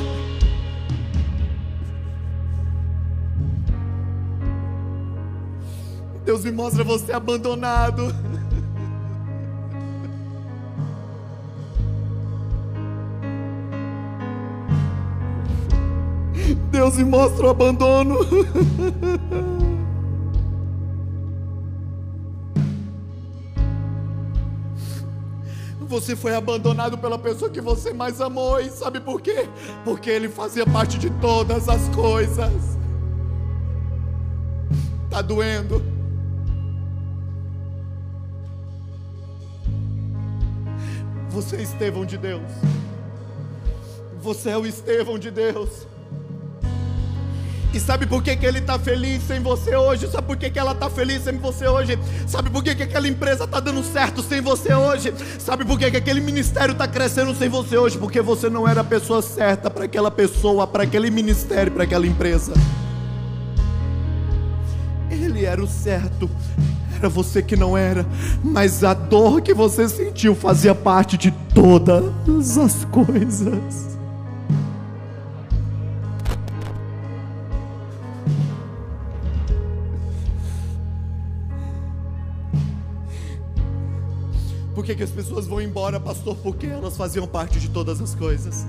[6.24, 8.14] Deus me mostra você abandonado.
[16.54, 18.18] Deus me mostra o abandono.
[25.80, 29.48] Você foi abandonado pela pessoa que você mais amou, e sabe por quê?
[29.84, 32.78] Porque ele fazia parte de todas as coisas.
[35.10, 35.82] Tá doendo?
[41.30, 42.52] Você é Estevão de Deus.
[44.20, 45.86] Você é o Estevão de Deus.
[47.72, 50.08] E sabe por que, que ele está feliz sem você hoje?
[50.08, 51.98] Sabe por que, que ela está feliz sem você hoje?
[52.26, 55.12] Sabe por que, que aquela empresa está dando certo sem você hoje?
[55.38, 57.98] Sabe por que, que aquele ministério está crescendo sem você hoje?
[57.98, 62.06] Porque você não era a pessoa certa para aquela pessoa, para aquele ministério, para aquela
[62.06, 62.54] empresa.
[65.10, 66.30] Ele era o certo,
[66.96, 68.06] era você que não era,
[68.42, 73.97] mas a dor que você sentiu fazia parte de todas as coisas.
[84.88, 86.34] Que, que as pessoas vão embora, pastor?
[86.36, 88.66] Porque elas faziam parte de todas as coisas.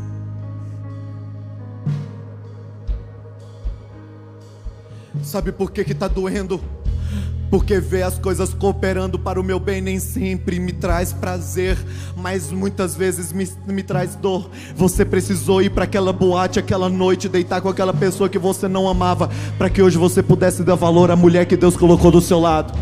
[5.24, 6.60] Sabe por que está doendo?
[7.50, 11.78] Porque ver as coisas cooperando para o meu bem nem sempre me traz prazer,
[12.16, 14.50] mas muitas vezes me, me traz dor.
[14.76, 18.88] Você precisou ir para aquela boate, aquela noite, deitar com aquela pessoa que você não
[18.88, 22.40] amava, para que hoje você pudesse dar valor à mulher que Deus colocou do seu
[22.40, 22.78] lado.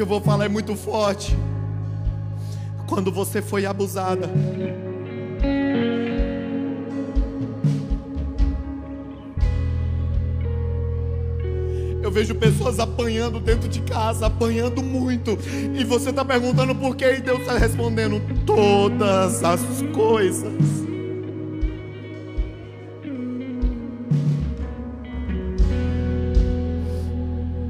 [0.00, 1.36] Que eu vou falar é muito forte.
[2.86, 4.30] quando você foi abusada.
[12.02, 15.38] Eu vejo pessoas apanhando dentro de casa, apanhando muito.
[15.78, 17.16] E você está perguntando por quê?
[17.18, 19.60] E Deus está respondendo: todas as
[19.92, 20.54] coisas.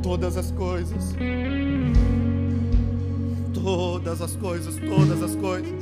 [0.01, 1.17] Todas as coisas.
[4.11, 5.73] Todas as coisas, todas as coisas.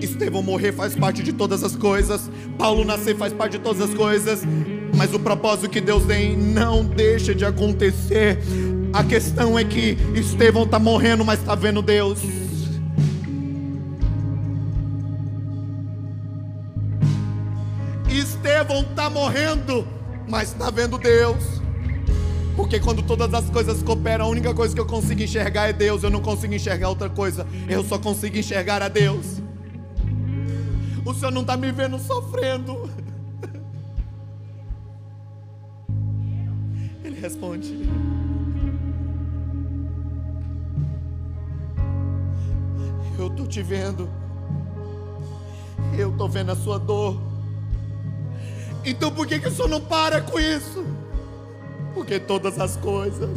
[0.00, 2.28] Estevão morrer faz parte de todas as coisas.
[2.58, 4.42] Paulo nascer faz parte de todas as coisas
[4.96, 8.38] mas o propósito que Deus tem não deixa de acontecer.
[8.92, 12.20] A questão é que Estevão está morrendo, mas está vendo Deus.
[18.10, 19.86] Estevão está morrendo,
[20.28, 21.59] mas está vendo Deus.
[22.56, 26.02] Porque quando todas as coisas cooperam, a única coisa que eu consigo enxergar é Deus.
[26.02, 27.46] Eu não consigo enxergar outra coisa.
[27.68, 29.40] Eu só consigo enxergar a Deus.
[31.04, 32.90] O Senhor não está me vendo sofrendo.
[37.20, 37.86] responde.
[43.18, 44.08] Eu estou te vendo.
[45.96, 47.20] Eu estou vendo a sua dor.
[48.84, 50.82] Então por que, que o senhor não para com isso?
[51.94, 53.30] Porque todas as coisas.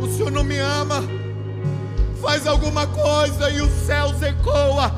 [0.00, 1.02] O senhor não me ama
[2.20, 4.92] faz alguma coisa e o céu ecoa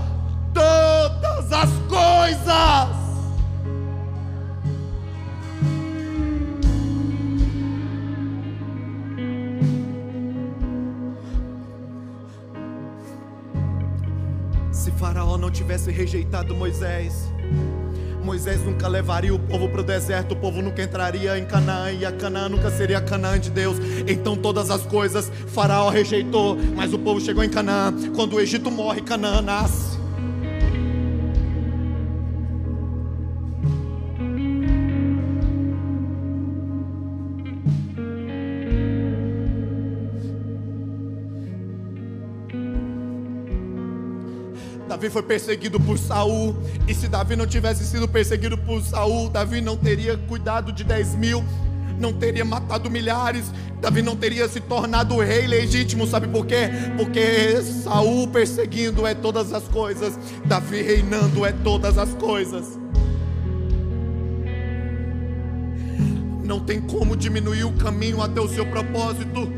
[0.54, 2.97] todas as coisas.
[15.38, 17.28] Não tivesse rejeitado Moisés,
[18.28, 22.04] Moisés nunca levaria o povo para o deserto, o povo nunca entraria em Canaã e
[22.04, 23.78] a Canaã nunca seria Canaã de Deus.
[24.06, 27.90] Então todas as coisas Faraó rejeitou, mas o povo chegou em Canaã.
[28.14, 29.87] Quando o Egito morre, Canaã nasce.
[44.98, 46.56] Davi foi perseguido por Saul.
[46.88, 51.14] E se Davi não tivesse sido perseguido por Saul, Davi não teria cuidado de 10
[51.14, 51.44] mil,
[52.00, 53.44] não teria matado milhares,
[53.80, 56.68] Davi não teria se tornado rei legítimo, sabe por quê?
[56.96, 62.76] Porque Saul perseguindo é todas as coisas, Davi reinando é todas as coisas.
[66.42, 69.48] Não tem como diminuir o caminho até o seu propósito.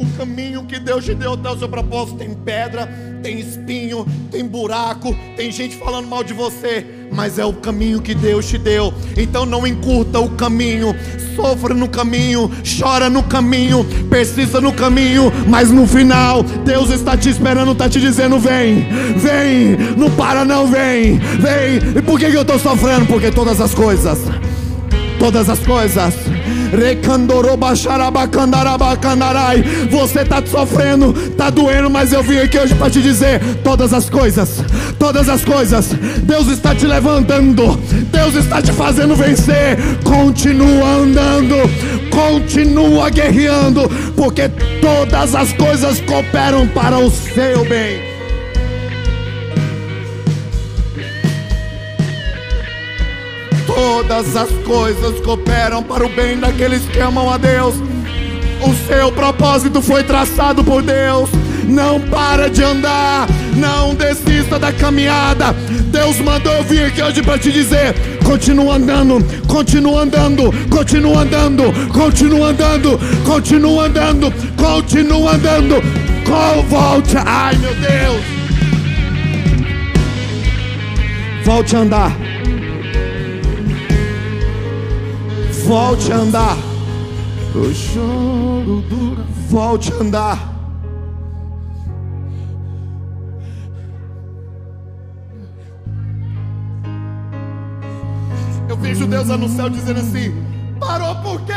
[0.00, 2.88] O caminho que Deus te deu até o seu propósito tem pedra,
[3.22, 8.14] tem espinho, tem buraco, tem gente falando mal de você, mas é o caminho que
[8.14, 8.92] Deus te deu.
[9.16, 10.94] Então não encurta o caminho,
[11.34, 12.50] sofra no caminho,
[12.80, 18.00] chora no caminho, persista no caminho, mas no final Deus está te esperando, está te
[18.00, 21.98] dizendo: vem, vem, não para, não, vem, vem.
[21.98, 23.06] E por que, eu estou sofrendo?
[23.06, 24.18] Porque todas as coisas,
[25.18, 26.14] todas as coisas
[29.90, 34.10] você está sofrendo, está doendo, mas eu vim aqui hoje para te dizer: todas as
[34.10, 34.62] coisas,
[34.98, 35.88] todas as coisas,
[36.22, 37.76] Deus está te levantando,
[38.12, 39.78] Deus está te fazendo vencer.
[40.04, 41.56] Continua andando,
[42.10, 44.48] continua guerreando, porque
[44.80, 48.17] todas as coisas cooperam para o seu bem.
[53.78, 57.76] Todas as coisas cooperam para o bem daqueles que amam a Deus.
[58.60, 61.30] O seu propósito foi traçado por Deus.
[61.64, 65.52] Não para de andar, não desista da caminhada.
[65.92, 71.62] Deus mandou vir aqui hoje para te dizer: continua andando, continua andando, continua andando,
[71.92, 75.76] continua andando, continua andando, continua andando.
[76.26, 77.16] Qual volte?
[77.24, 78.24] Ai meu Deus!
[81.44, 82.27] Volte a andar.
[85.68, 86.56] Volte a andar.
[87.54, 89.22] O choro dura.
[89.50, 90.54] Volte a andar.
[98.66, 100.32] Eu vejo Deus lá no céu dizendo assim:
[100.80, 101.52] parou por quê?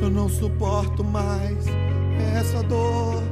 [0.00, 1.66] Eu não suporto mais
[2.40, 3.22] essa dor.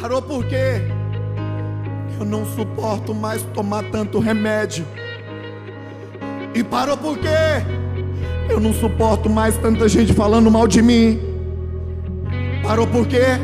[0.00, 0.97] Parou por quê?
[2.18, 4.84] Eu não suporto mais tomar tanto remédio.
[6.54, 7.28] E parou por quê?
[8.48, 11.20] Eu não suporto mais tanta gente falando mal de mim.
[12.62, 13.38] Parou por quê?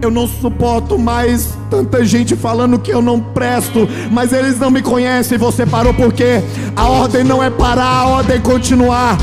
[0.00, 4.80] Eu não suporto mais tanta gente falando que eu não presto, mas eles não me
[4.80, 5.36] conhecem.
[5.36, 6.42] Você parou porque
[6.74, 9.18] a ordem não é parar, a ordem é continuar.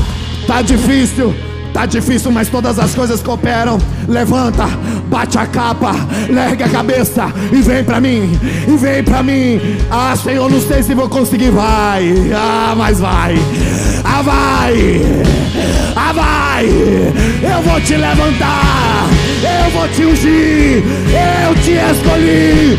[0.46, 1.34] Tá difícil,
[1.72, 3.78] Tá difícil, mas todas as coisas cooperam.
[4.08, 4.66] Levanta,
[5.06, 5.92] bate a capa,
[6.28, 9.60] lergue a cabeça e vem pra mim, e vem pra mim.
[9.90, 11.50] Ah, Senhor, não sei se vou conseguir.
[11.50, 13.36] Vai, ah, mas vai,
[14.04, 15.02] ah, vai,
[15.96, 16.66] ah, vai.
[16.66, 19.06] Eu vou te levantar,
[19.42, 20.82] eu vou te ungir,
[21.46, 22.78] eu te escolhi.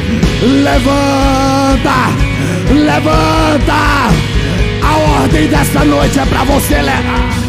[0.63, 2.09] Levanta,
[2.71, 3.91] levanta.
[4.83, 7.40] A ordem dessa noite é pra você levar.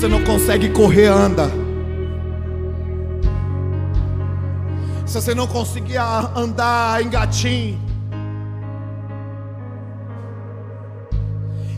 [0.00, 1.50] Você não consegue correr, anda.
[5.04, 7.78] Se você não conseguir andar, engatinhe.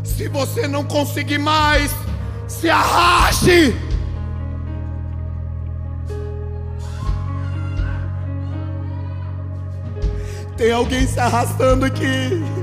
[0.04, 1.92] Se você não conseguir mais,
[2.46, 3.74] se arraste.
[10.56, 12.61] Tem alguém se arrastando aqui.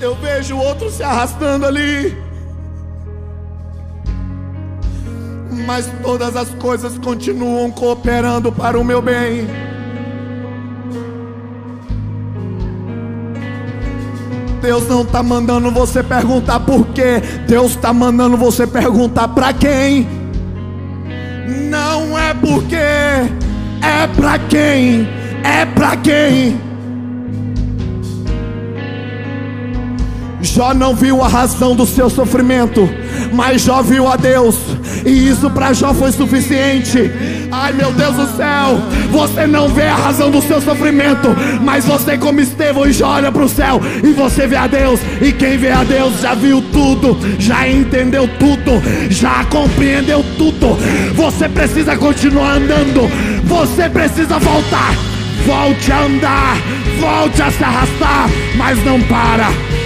[0.00, 2.16] Eu vejo outro se arrastando ali.
[5.66, 9.46] Mas todas as coisas continuam cooperando para o meu bem.
[14.62, 17.20] Deus não está mandando você perguntar por quê.
[17.46, 20.08] Deus está mandando você perguntar para quem.
[21.68, 25.06] Não é porque, é para quem.
[25.44, 26.69] É para quem.
[30.42, 32.88] Jó não viu a razão do seu sofrimento,
[33.32, 34.56] mas Jó viu a Deus,
[35.04, 37.10] e isso para Jó foi suficiente.
[37.52, 38.80] Ai meu Deus do céu,
[39.10, 41.28] você não vê a razão do seu sofrimento,
[41.62, 45.30] mas você, como Estevão Jó, olha para o céu e você vê a Deus, e
[45.32, 48.80] quem vê a Deus já viu tudo, já entendeu tudo,
[49.10, 50.78] já compreendeu tudo.
[51.14, 53.02] Você precisa continuar andando,
[53.44, 54.94] você precisa voltar,
[55.46, 56.56] volte a andar,
[56.98, 59.79] volte a se arrastar, mas não para.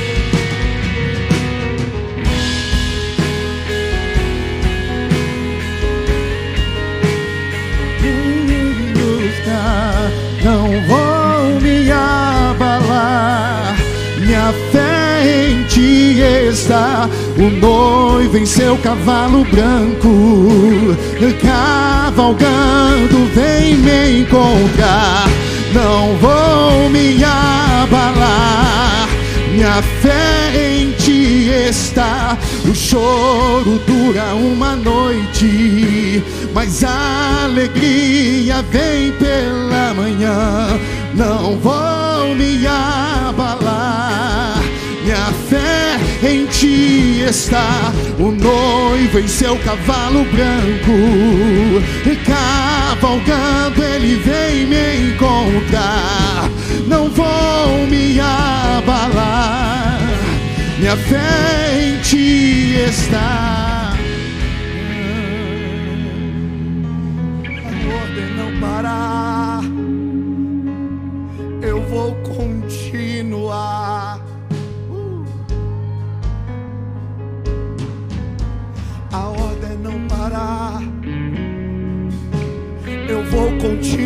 [16.20, 17.08] Está.
[17.36, 20.96] O noivo em seu cavalo branco,
[21.42, 25.28] cavalgando, vem me encontrar.
[25.72, 29.08] Não vou me abalar.
[29.52, 32.36] Minha fé em ti está.
[32.68, 36.22] O choro dura uma noite
[36.54, 40.80] mas a alegria vem pela manhã.
[41.14, 44.63] Não vou me abalar.
[45.54, 47.92] Fé em ti está.
[48.18, 50.92] O noivo em seu cavalo branco,
[52.04, 56.50] e cavalgando ele vem me encontrar.
[56.88, 60.00] Não vou me abalar.
[60.80, 63.53] Minha fé em ti está.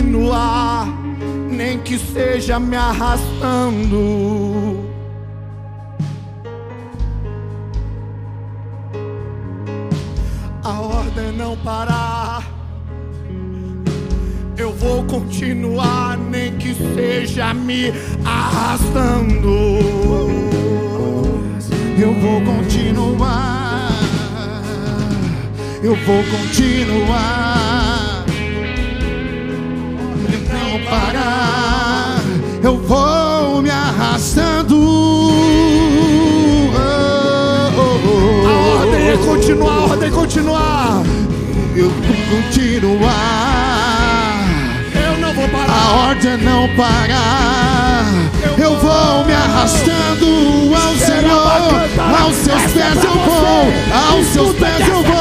[0.09, 0.89] Continuar,
[1.51, 4.09] nem que seja me arrastando.
[10.65, 12.43] A ordem é não parar
[14.57, 17.93] eu vou continuar, nem que seja me
[18.25, 19.49] arrastando.
[21.97, 23.91] Eu vou continuar,
[25.83, 27.58] eu vou continuar.
[30.89, 32.21] Parar,
[32.63, 34.77] eu vou me arrastando.
[38.47, 41.03] A ordem é continuar, a ordem é continuar.
[41.77, 43.69] Eu vou continuar
[45.39, 45.73] vou parar.
[45.73, 48.05] A ordem é não parar.
[48.59, 50.27] Eu vou me arrastando
[50.75, 52.21] ao Senhor.
[52.21, 53.73] Aos seus pés eu vou.
[54.11, 55.19] Aos seus pés eu vou.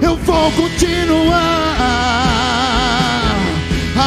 [0.00, 2.23] Eu vou continuar.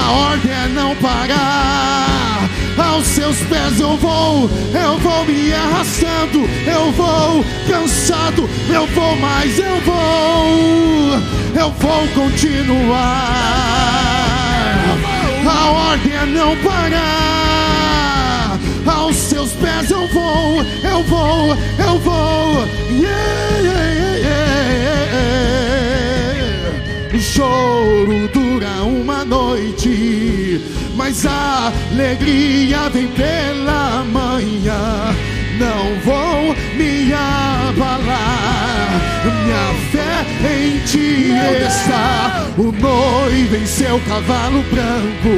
[0.08, 2.50] A ordem é não parar.
[2.78, 9.60] Aos seus pés eu vou, eu vou me arrastando, eu vou cansado, eu vou, mas
[9.60, 11.20] eu vou,
[11.60, 12.96] eu vou continuar.
[15.46, 18.58] A ordem é não parar.
[18.86, 21.50] Aos seus pés eu vou, eu vou,
[21.86, 22.66] eu vou.
[22.92, 24.38] Yeah, yeah, yeah, yeah.
[25.87, 25.87] O
[27.38, 30.60] choro dura uma noite,
[30.96, 35.16] mas a alegria vem pela manhã.
[35.60, 38.90] Não vou me abalar,
[39.24, 41.32] minha fé em ti
[41.68, 42.48] está.
[42.58, 45.30] O noivo em seu cavalo branco,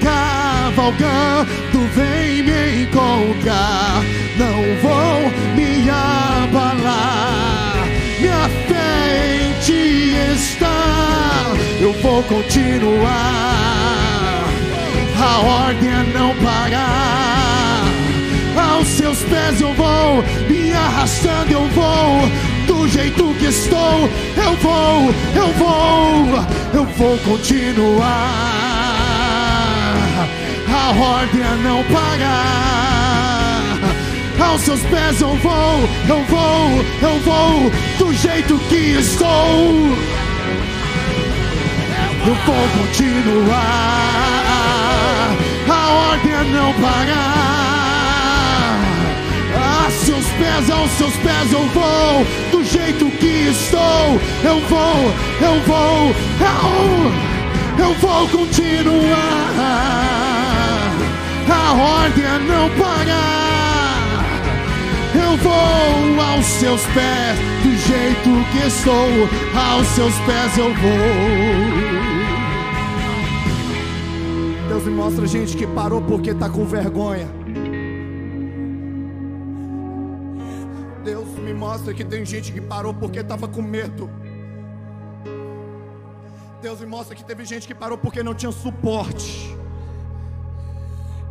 [0.00, 4.02] cavalgando, vem me encontrar.
[4.38, 7.61] Não vou me abalar,
[9.62, 11.52] ti está.
[11.80, 13.08] Eu vou continuar,
[15.18, 17.84] a ordem é não parar.
[18.56, 22.28] Aos seus pés eu vou, me arrastando eu vou,
[22.66, 26.44] do jeito que estou, eu vou, eu vou,
[26.74, 28.02] eu vou continuar.
[30.74, 33.01] A ordem é não parar.
[34.52, 39.26] Aos seus pés eu vou, eu vou, eu vou, do jeito que estou.
[42.26, 43.56] Eu vou continuar.
[45.70, 47.12] A ordem é não parar.
[49.56, 54.20] A seus pés, aos seus pés eu vou, do jeito que estou.
[54.44, 59.48] Eu vou, eu vou, eu, eu vou continuar.
[61.48, 63.51] A ordem é não parar.
[65.14, 69.28] Eu vou aos seus pés, do jeito que estou.
[69.54, 71.92] Aos seus pés eu vou.
[74.68, 77.28] Deus me mostra gente que parou porque tá com vergonha.
[81.04, 84.08] Deus me mostra que tem gente que parou porque estava com medo.
[86.62, 89.54] Deus me mostra que teve gente que parou porque não tinha suporte.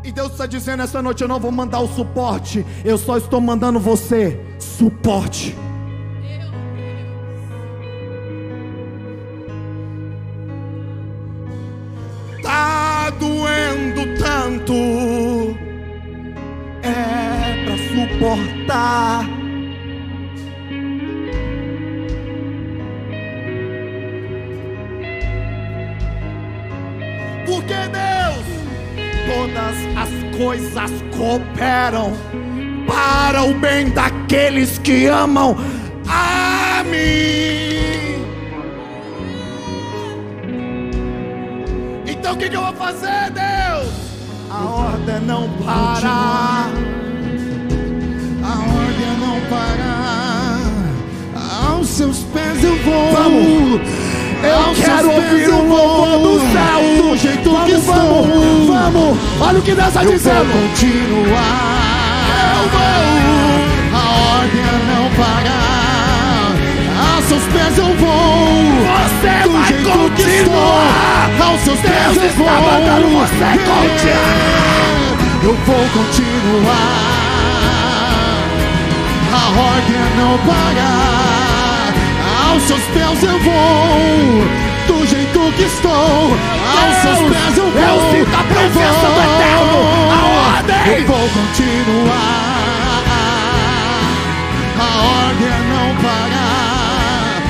[0.04, 3.40] E Deus está dizendo essa noite: eu não vou mandar o suporte, eu só estou
[3.40, 5.56] mandando você suporte.
[12.42, 14.74] Tá doendo tanto,
[16.82, 19.41] é pra suportar.
[29.52, 32.14] Todas as coisas cooperam
[32.88, 35.56] para o bem daqueles que amam
[36.08, 38.22] a mim.
[42.08, 43.94] Então o que, que eu vou fazer, Deus?
[44.50, 46.70] A ordem não parar.
[48.44, 50.62] A ordem não parar.
[51.68, 53.12] Aos seus pés eu vou.
[53.14, 54.01] Vamos.
[54.44, 56.82] Eu quero pés ouvir eu o louvor do céu.
[57.12, 58.68] Do jeito vamos, que vamos, estou.
[58.68, 59.18] vamos.
[59.40, 60.52] Olha o que Deus está Eu vou dizendo.
[60.52, 61.82] continuar.
[62.54, 63.02] Eu vou.
[63.94, 64.04] A
[64.40, 66.56] ordem é não parar.
[67.16, 68.82] Aos seus pés eu vou.
[68.92, 71.30] Você Do vai jeito que continuar.
[71.30, 71.46] estou.
[71.48, 72.48] Aos seus pés Deus eu está vou.
[73.20, 74.32] você continuar.
[75.44, 77.12] Eu vou continuar.
[79.34, 81.21] A ordem é não parar.
[82.52, 84.44] Aos seus pés eu vou.
[84.86, 85.92] Do jeito que estou.
[85.94, 87.82] Aos seus pés eu vou.
[87.82, 89.80] eu sinto a presença do Eterno.
[90.12, 90.20] A
[90.58, 91.00] ordem.
[91.00, 92.52] Eu vou continuar.
[94.78, 94.92] A
[95.30, 97.42] ordem é não parar.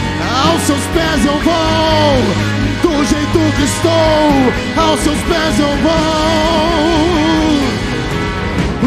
[0.46, 2.22] Aos seus pés eu vou.
[2.84, 4.84] Do jeito que estou.
[4.86, 7.02] Aos seus pés eu vou.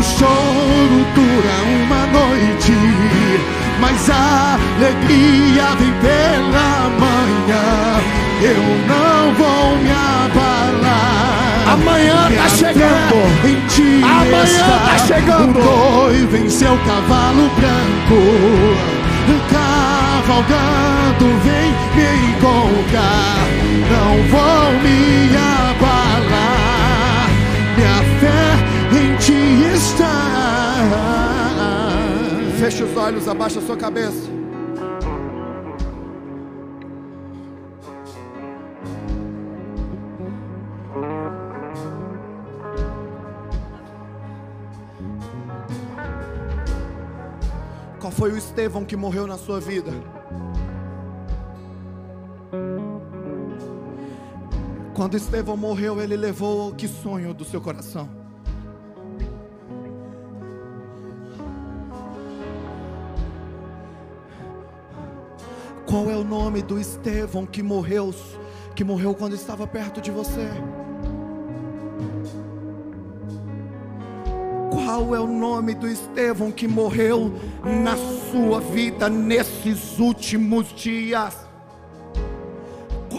[0.04, 2.74] O choro dura uma noite,
[3.80, 8.02] mas a alegria vem pela manhã.
[8.42, 11.72] Eu não vou me abalar.
[11.72, 13.16] Amanhã tá chegando.
[13.48, 14.78] Em ti Amanhã está.
[14.90, 15.58] tá chegando.
[15.58, 15.64] O
[16.04, 18.20] noivo em seu cavalo branco,
[19.50, 23.40] cavalgando vem me encontrar.
[23.90, 27.30] Não vou me abalar.
[27.74, 28.53] Minha fé
[29.18, 29.32] ti
[29.74, 30.14] está.
[32.58, 34.32] Feche os olhos, abaixa a sua cabeça.
[48.00, 49.92] Qual foi o Estevão que morreu na sua vida?
[54.94, 58.23] Quando Estevão morreu, ele levou que sonho do seu coração?
[65.94, 68.12] Qual é o nome do Estevão que morreu,
[68.74, 70.48] que morreu quando estava perto de você?
[74.72, 77.32] Qual é o nome do Estevão que morreu
[77.62, 77.96] na
[78.32, 81.43] sua vida nesses últimos dias?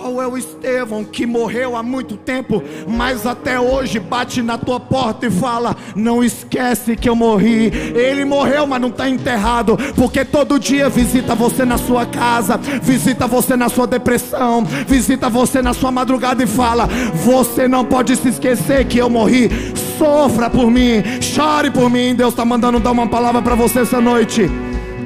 [0.06, 4.80] Qual é o Estevão que morreu há muito tempo, mas até hoje bate na tua
[4.80, 7.72] porta e fala: Não esquece que eu morri.
[7.96, 13.26] Ele morreu, mas não está enterrado, porque todo dia visita você na sua casa, visita
[13.26, 16.88] você na sua depressão, visita você na sua madrugada e fala:
[17.26, 19.50] Você não pode se esquecer que eu morri.
[19.98, 22.14] Sofra por mim, chore por mim.
[22.14, 24.52] Deus está mandando dar uma palavra para você essa noite.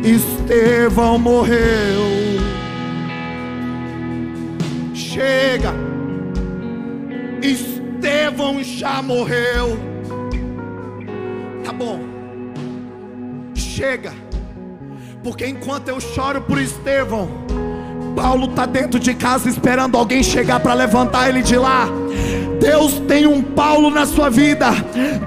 [0.04, 2.29] Estevão morreu
[5.10, 5.74] chega.
[7.42, 9.78] Estevão já morreu.
[11.66, 12.00] Tá bom.
[13.56, 14.14] Chega.
[15.24, 17.28] Porque enquanto eu choro por Estevão,
[18.16, 21.88] Paulo está dentro de casa esperando alguém chegar para levantar ele de lá.
[22.60, 24.68] Deus tem um Paulo na sua vida.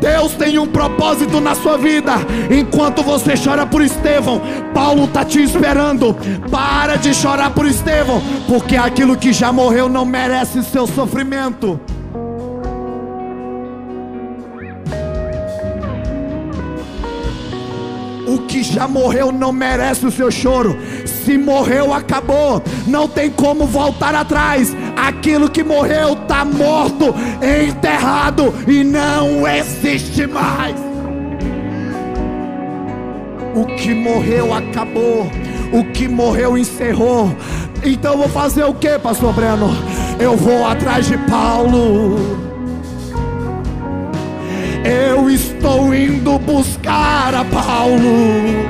[0.01, 2.13] Deus tem um propósito na sua vida.
[2.51, 4.41] Enquanto você chora por Estevão,
[4.75, 6.15] Paulo está te esperando.
[6.51, 11.81] Para de chorar por Estevão, porque aquilo que já morreu não merece seu sofrimento.
[18.53, 20.79] Que já morreu não merece o seu choro.
[21.07, 22.63] Se morreu, acabou.
[22.87, 24.77] Não tem como voltar atrás.
[24.95, 30.77] Aquilo que morreu está morto, enterrado e não existe mais.
[33.55, 35.27] O que morreu acabou.
[35.73, 37.35] O que morreu encerrou.
[37.83, 39.71] Então vou fazer o que, pastor Breno?
[40.21, 42.19] Eu vou atrás de Paulo.
[44.85, 45.52] Eu estou
[45.95, 48.67] indo buscar a Paulo.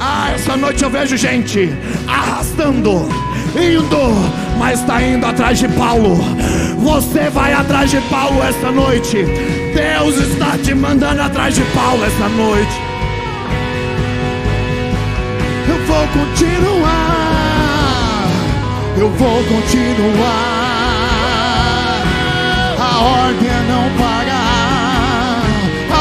[0.00, 1.70] Ah, essa noite eu vejo gente
[2.08, 3.08] arrastando,
[3.54, 3.98] indo,
[4.58, 6.16] mas está indo atrás de Paulo.
[6.78, 9.24] Você vai atrás de Paulo essa noite.
[9.74, 12.80] Deus está te mandando atrás de Paulo essa noite.
[15.68, 16.92] Eu vou continuar.
[18.98, 20.62] Eu vou continuar
[23.02, 24.21] ordem é não parar.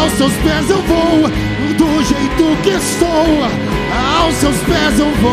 [0.01, 1.29] Aos seus pés eu vou,
[1.77, 3.07] do jeito que estou.
[4.23, 5.31] Aos seus pés eu vou.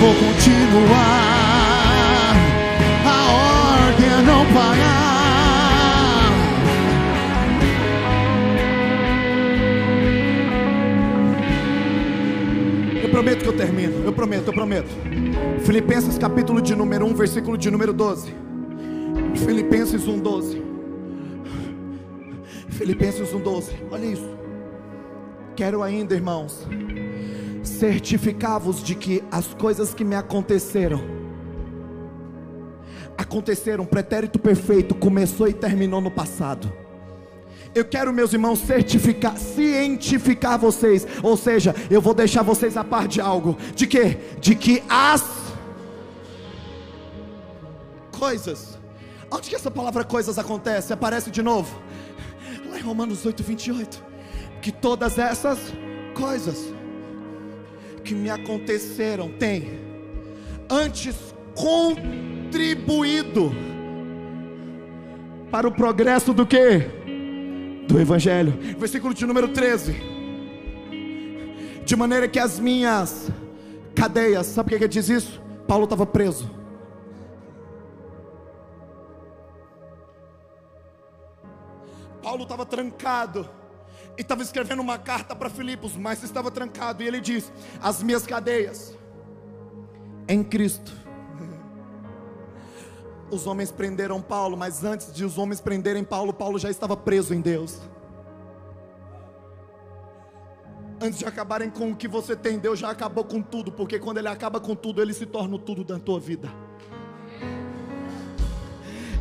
[0.00, 1.24] Vou continuar.
[3.04, 3.08] A
[3.82, 4.94] ordem é não parar.
[13.02, 14.02] Eu prometo que eu termino.
[14.02, 14.88] Eu prometo, eu prometo.
[15.66, 18.34] Filipenses capítulo de número 1, versículo de número 12.
[19.44, 20.73] Filipenses 1, 12.
[22.74, 23.72] Filipenses 1, 12.
[23.90, 24.28] Olha isso.
[25.54, 26.66] Quero ainda, irmãos,
[27.62, 31.00] certificar-vos de que as coisas que me aconteceram,
[33.16, 36.72] aconteceram, pretérito perfeito, começou e terminou no passado.
[37.72, 41.06] Eu quero, meus irmãos, certificar, cientificar vocês.
[41.22, 43.56] Ou seja, eu vou deixar vocês a par de algo.
[43.74, 44.18] De quê?
[44.40, 45.24] De que as
[48.12, 48.78] coisas.
[49.30, 50.92] Onde que essa palavra coisas acontece?
[50.92, 51.84] Aparece de novo.
[52.84, 54.04] Romanos 8, 28.
[54.60, 55.58] Que todas essas
[56.14, 56.72] coisas
[58.04, 59.80] que me aconteceram têm
[60.70, 63.52] antes contribuído
[65.50, 66.86] para o progresso do que?
[67.88, 68.52] Do Evangelho.
[68.78, 69.94] Versículo de número 13.
[71.84, 73.30] De maneira que as minhas
[73.94, 75.40] cadeias, sabe o que, que diz isso?
[75.66, 76.63] Paulo estava preso.
[82.34, 83.48] Paulo estava trancado
[84.18, 87.00] e estava escrevendo uma carta para Filipos, mas estava trancado.
[87.00, 88.92] E ele diz: As minhas cadeias
[90.26, 90.92] em Cristo.
[93.30, 97.32] Os homens prenderam Paulo, mas antes de os homens prenderem Paulo, Paulo já estava preso
[97.32, 97.78] em Deus.
[101.00, 104.18] Antes de acabarem com o que você tem, Deus já acabou com tudo, porque quando
[104.18, 106.50] Ele acaba com tudo, Ele se torna o tudo da tua vida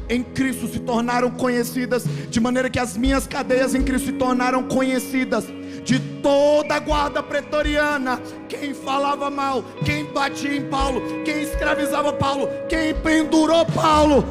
[0.09, 4.63] em Cristo se tornaram conhecidas, de maneira que as minhas cadeias em Cristo se tornaram
[4.63, 5.45] conhecidas
[5.83, 12.47] de toda a guarda pretoriana, quem falava mal, quem batia em Paulo, quem escravizava Paulo,
[12.69, 14.23] quem pendurou Paulo.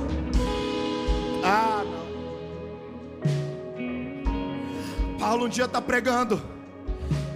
[1.45, 2.03] Ah, não.
[5.19, 6.43] Paulo um dia está pregando,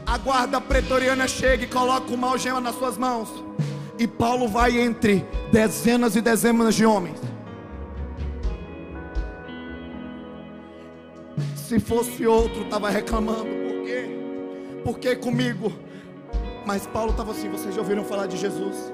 [0.06, 3.28] a guarda pretoriana chega e coloca uma algema nas suas mãos,
[3.98, 7.35] e Paulo vai entre dezenas e dezenas de homens
[11.68, 13.44] Se fosse outro, estava reclamando.
[13.44, 14.08] Por quê?
[14.84, 15.72] Porque comigo
[16.64, 18.92] Mas Paulo estava assim, vocês já ouviram falar de Jesus?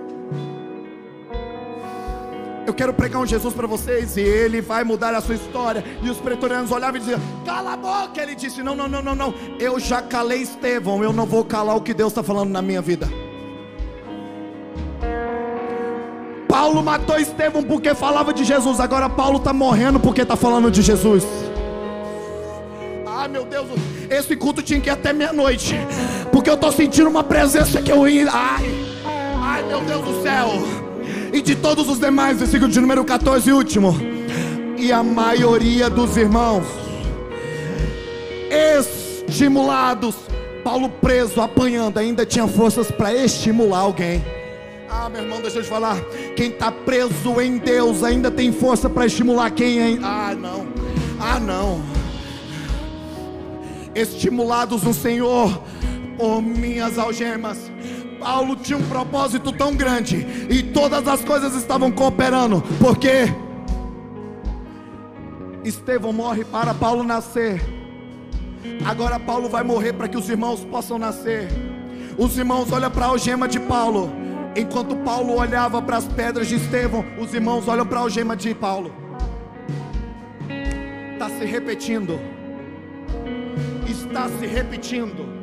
[2.67, 5.85] Eu quero pregar um Jesus para vocês e ele vai mudar a sua história.
[6.03, 8.23] E os pretorianos olhavam e diziam: Cala a boca.
[8.23, 9.35] Ele disse: Não, não, não, não, não.
[9.59, 11.03] Eu já calei Estevão.
[11.03, 13.09] Eu não vou calar o que Deus está falando na minha vida.
[16.49, 18.79] Paulo matou Estevão porque falava de Jesus.
[18.79, 21.25] Agora Paulo está morrendo porque está falando de Jesus.
[23.33, 23.67] Meu Deus,
[24.11, 25.75] esse culto tinha que ir até meia-noite.
[26.31, 28.29] Porque eu estou sentindo uma presença que eu ia.
[28.31, 28.63] Ai,
[29.41, 30.51] ai meu Deus do céu
[31.33, 33.97] e de todos os demais, versículo de número 14 e último.
[34.77, 36.67] E a maioria dos irmãos,
[38.51, 40.15] estimulados,
[40.63, 44.23] Paulo preso, apanhando, ainda tinha forças para estimular alguém.
[44.91, 45.99] Ah, meu irmão, deixa eu te falar.
[46.37, 49.99] Quem está preso em Deus ainda tem força para estimular quem é.
[50.03, 50.67] Ah, não.
[51.19, 51.92] Ah, não.
[53.95, 55.63] Estimulados no Senhor
[56.17, 57.71] por minhas algemas
[58.23, 63.35] Paulo tinha um propósito tão grande e todas as coisas estavam cooperando, porque
[65.65, 67.61] Estevão morre para Paulo nascer.
[68.85, 71.49] Agora Paulo vai morrer para que os irmãos possam nascer.
[72.17, 74.13] Os irmãos olham para a algema de Paulo.
[74.55, 78.55] Enquanto Paulo olhava para as pedras de Estevão, os irmãos olham para a algema de
[78.55, 78.95] Paulo.
[81.13, 82.21] Está se repetindo.
[83.93, 85.43] Está se repetindo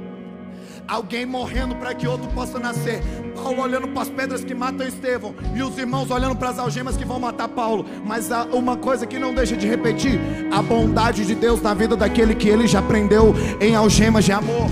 [0.89, 2.99] alguém morrendo para que outro possa nascer.
[3.35, 6.97] Paulo olhando para as pedras que matam Estevão e os irmãos olhando para as algemas
[6.97, 7.85] que vão matar Paulo.
[8.03, 10.19] Mas há uma coisa que não deixa de repetir:
[10.51, 14.67] a bondade de Deus na vida daquele que ele já prendeu em algemas de amor.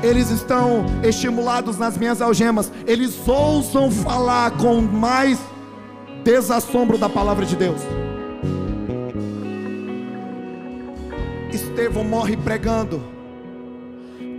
[0.00, 5.40] Eles estão estimulados nas minhas algemas, eles ousam falar com mais
[6.22, 7.82] desassombro da palavra de Deus.
[11.52, 13.02] Estevão morre pregando.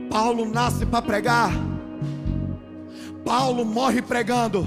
[0.10, 1.52] Paulo nasce para pregar.
[3.24, 4.66] Paulo morre pregando.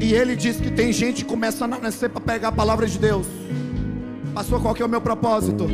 [0.00, 3.26] E ele diz que tem gente começando a nascer para pregar a palavra de Deus.
[4.34, 5.66] Passou qual que é o meu propósito?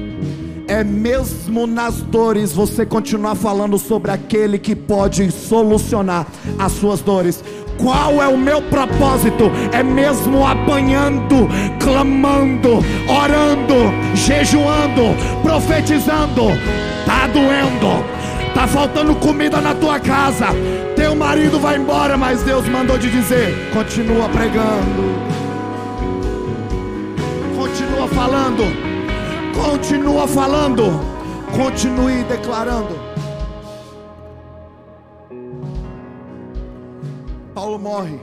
[0.69, 6.27] É mesmo nas dores você continuar falando sobre aquele que pode solucionar
[6.59, 7.43] as suas dores.
[7.83, 9.51] Qual é o meu propósito?
[9.73, 11.49] É mesmo apanhando,
[11.81, 12.79] clamando,
[13.09, 16.43] orando, jejuando, profetizando.
[17.05, 18.05] Tá doendo,
[18.55, 20.47] tá faltando comida na tua casa.
[20.95, 25.17] Teu marido vai embora, mas Deus mandou te dizer: continua pregando,
[27.57, 28.63] continua falando,
[29.61, 31.01] continua falando,
[31.51, 33.02] continue declarando.
[37.73, 38.21] Paulo morre.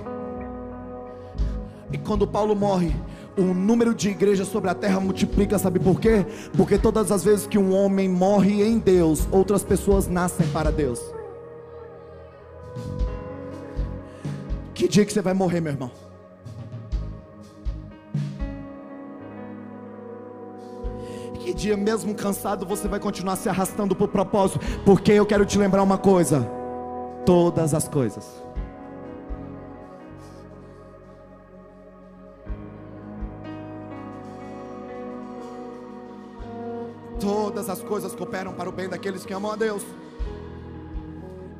[1.91, 2.95] E quando Paulo morre,
[3.35, 6.25] o número de igrejas sobre a terra multiplica, sabe por quê?
[6.55, 10.99] Porque todas as vezes que um homem morre em Deus, outras pessoas nascem para Deus.
[14.73, 15.91] Que dia que você vai morrer, meu irmão?
[21.39, 24.59] Que dia mesmo cansado você vai continuar se arrastando por propósito?
[24.85, 26.47] Porque eu quero te lembrar uma coisa:
[27.25, 28.48] todas as coisas
[37.19, 39.83] Todas as coisas cooperam para o bem daqueles que amam a Deus.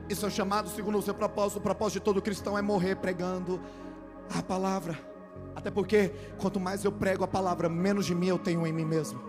[0.10, 1.57] E são chamados segundo o seu propósito.
[1.60, 3.60] O propósito de todo cristão é morrer pregando
[4.34, 4.97] a palavra.
[5.55, 8.86] Até porque, quanto mais eu prego a palavra, menos de mim eu tenho em mim
[8.86, 9.22] mesmo.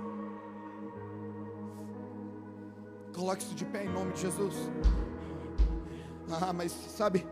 [3.14, 4.54] Coloque-se de pé em nome de Jesus.
[6.40, 7.26] Ah, mas sabe,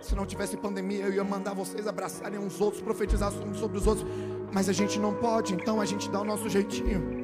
[0.00, 4.04] se não tivesse pandemia, eu ia mandar vocês abraçarem uns outros, profetizar sobre os outros
[4.52, 7.18] mas a gente não pode, então a gente dá o nosso jeitinho.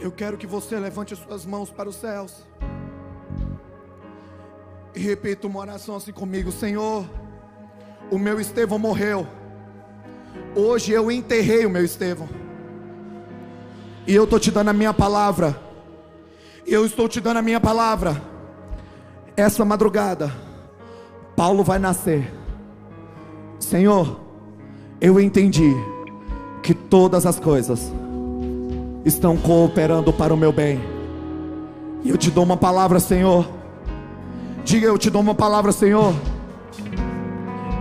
[0.00, 2.46] Eu quero que você levante suas mãos para os céus
[4.94, 7.04] e repita uma oração assim comigo: Senhor,
[8.10, 9.26] o meu Estevão morreu.
[10.54, 12.28] Hoje eu enterrei o meu Estevão.
[14.06, 15.60] E eu estou te dando a minha palavra.
[16.66, 18.22] Eu estou te dando a minha palavra.
[19.36, 20.32] Essa madrugada,
[21.36, 22.37] Paulo vai nascer.
[23.58, 24.20] Senhor,
[25.00, 25.74] eu entendi
[26.62, 27.92] que todas as coisas
[29.04, 30.80] estão cooperando para o meu bem.
[32.04, 33.48] E eu te dou uma palavra, Senhor.
[34.64, 36.14] Diga, eu te dou uma palavra, Senhor.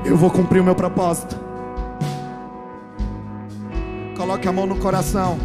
[0.05, 1.37] Eu vou cumprir o meu propósito.
[4.15, 5.37] Coloque a mão no coração.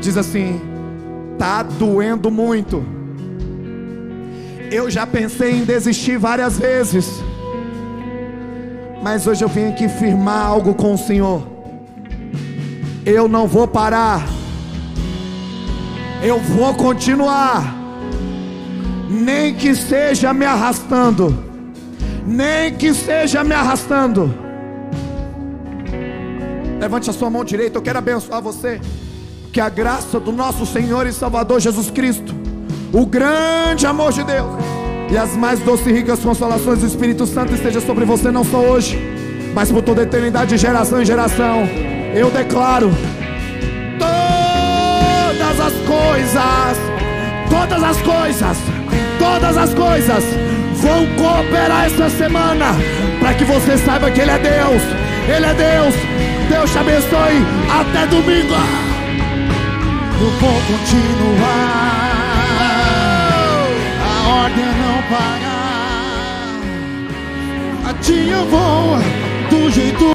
[0.00, 0.60] Diz assim:
[1.38, 2.84] tá doendo muito.
[4.70, 7.22] Eu já pensei em desistir várias vezes.
[9.02, 11.46] Mas hoje eu vim aqui firmar algo com o Senhor.
[13.06, 14.26] Eu não vou parar.
[16.22, 17.74] Eu vou continuar.
[19.08, 21.44] Nem que seja me arrastando.
[22.26, 24.34] Nem que seja me arrastando.
[26.80, 28.80] Levante a sua mão direita, eu quero abençoar você.
[29.52, 32.34] Que a graça do nosso Senhor e Salvador Jesus Cristo,
[32.92, 34.77] o grande amor de Deus
[35.10, 38.58] e as mais doces e ricas consolações do Espírito Santo esteja sobre você não só
[38.58, 38.98] hoje,
[39.54, 41.68] mas por toda a eternidade, de geração em geração.
[42.14, 42.90] Eu declaro
[43.98, 46.78] todas as coisas,
[47.48, 48.56] todas as coisas,
[49.18, 50.24] todas as coisas
[50.74, 52.66] vão cooperar esta semana
[53.20, 54.82] para que você saiba que Ele é Deus,
[55.28, 56.18] Ele é Deus.
[56.48, 57.44] Deus te abençoe.
[57.70, 58.54] Até domingo.
[60.20, 61.97] Eu vou continuar.
[65.08, 66.60] Parar.
[67.88, 68.98] A ti eu vou
[69.50, 70.12] do jeito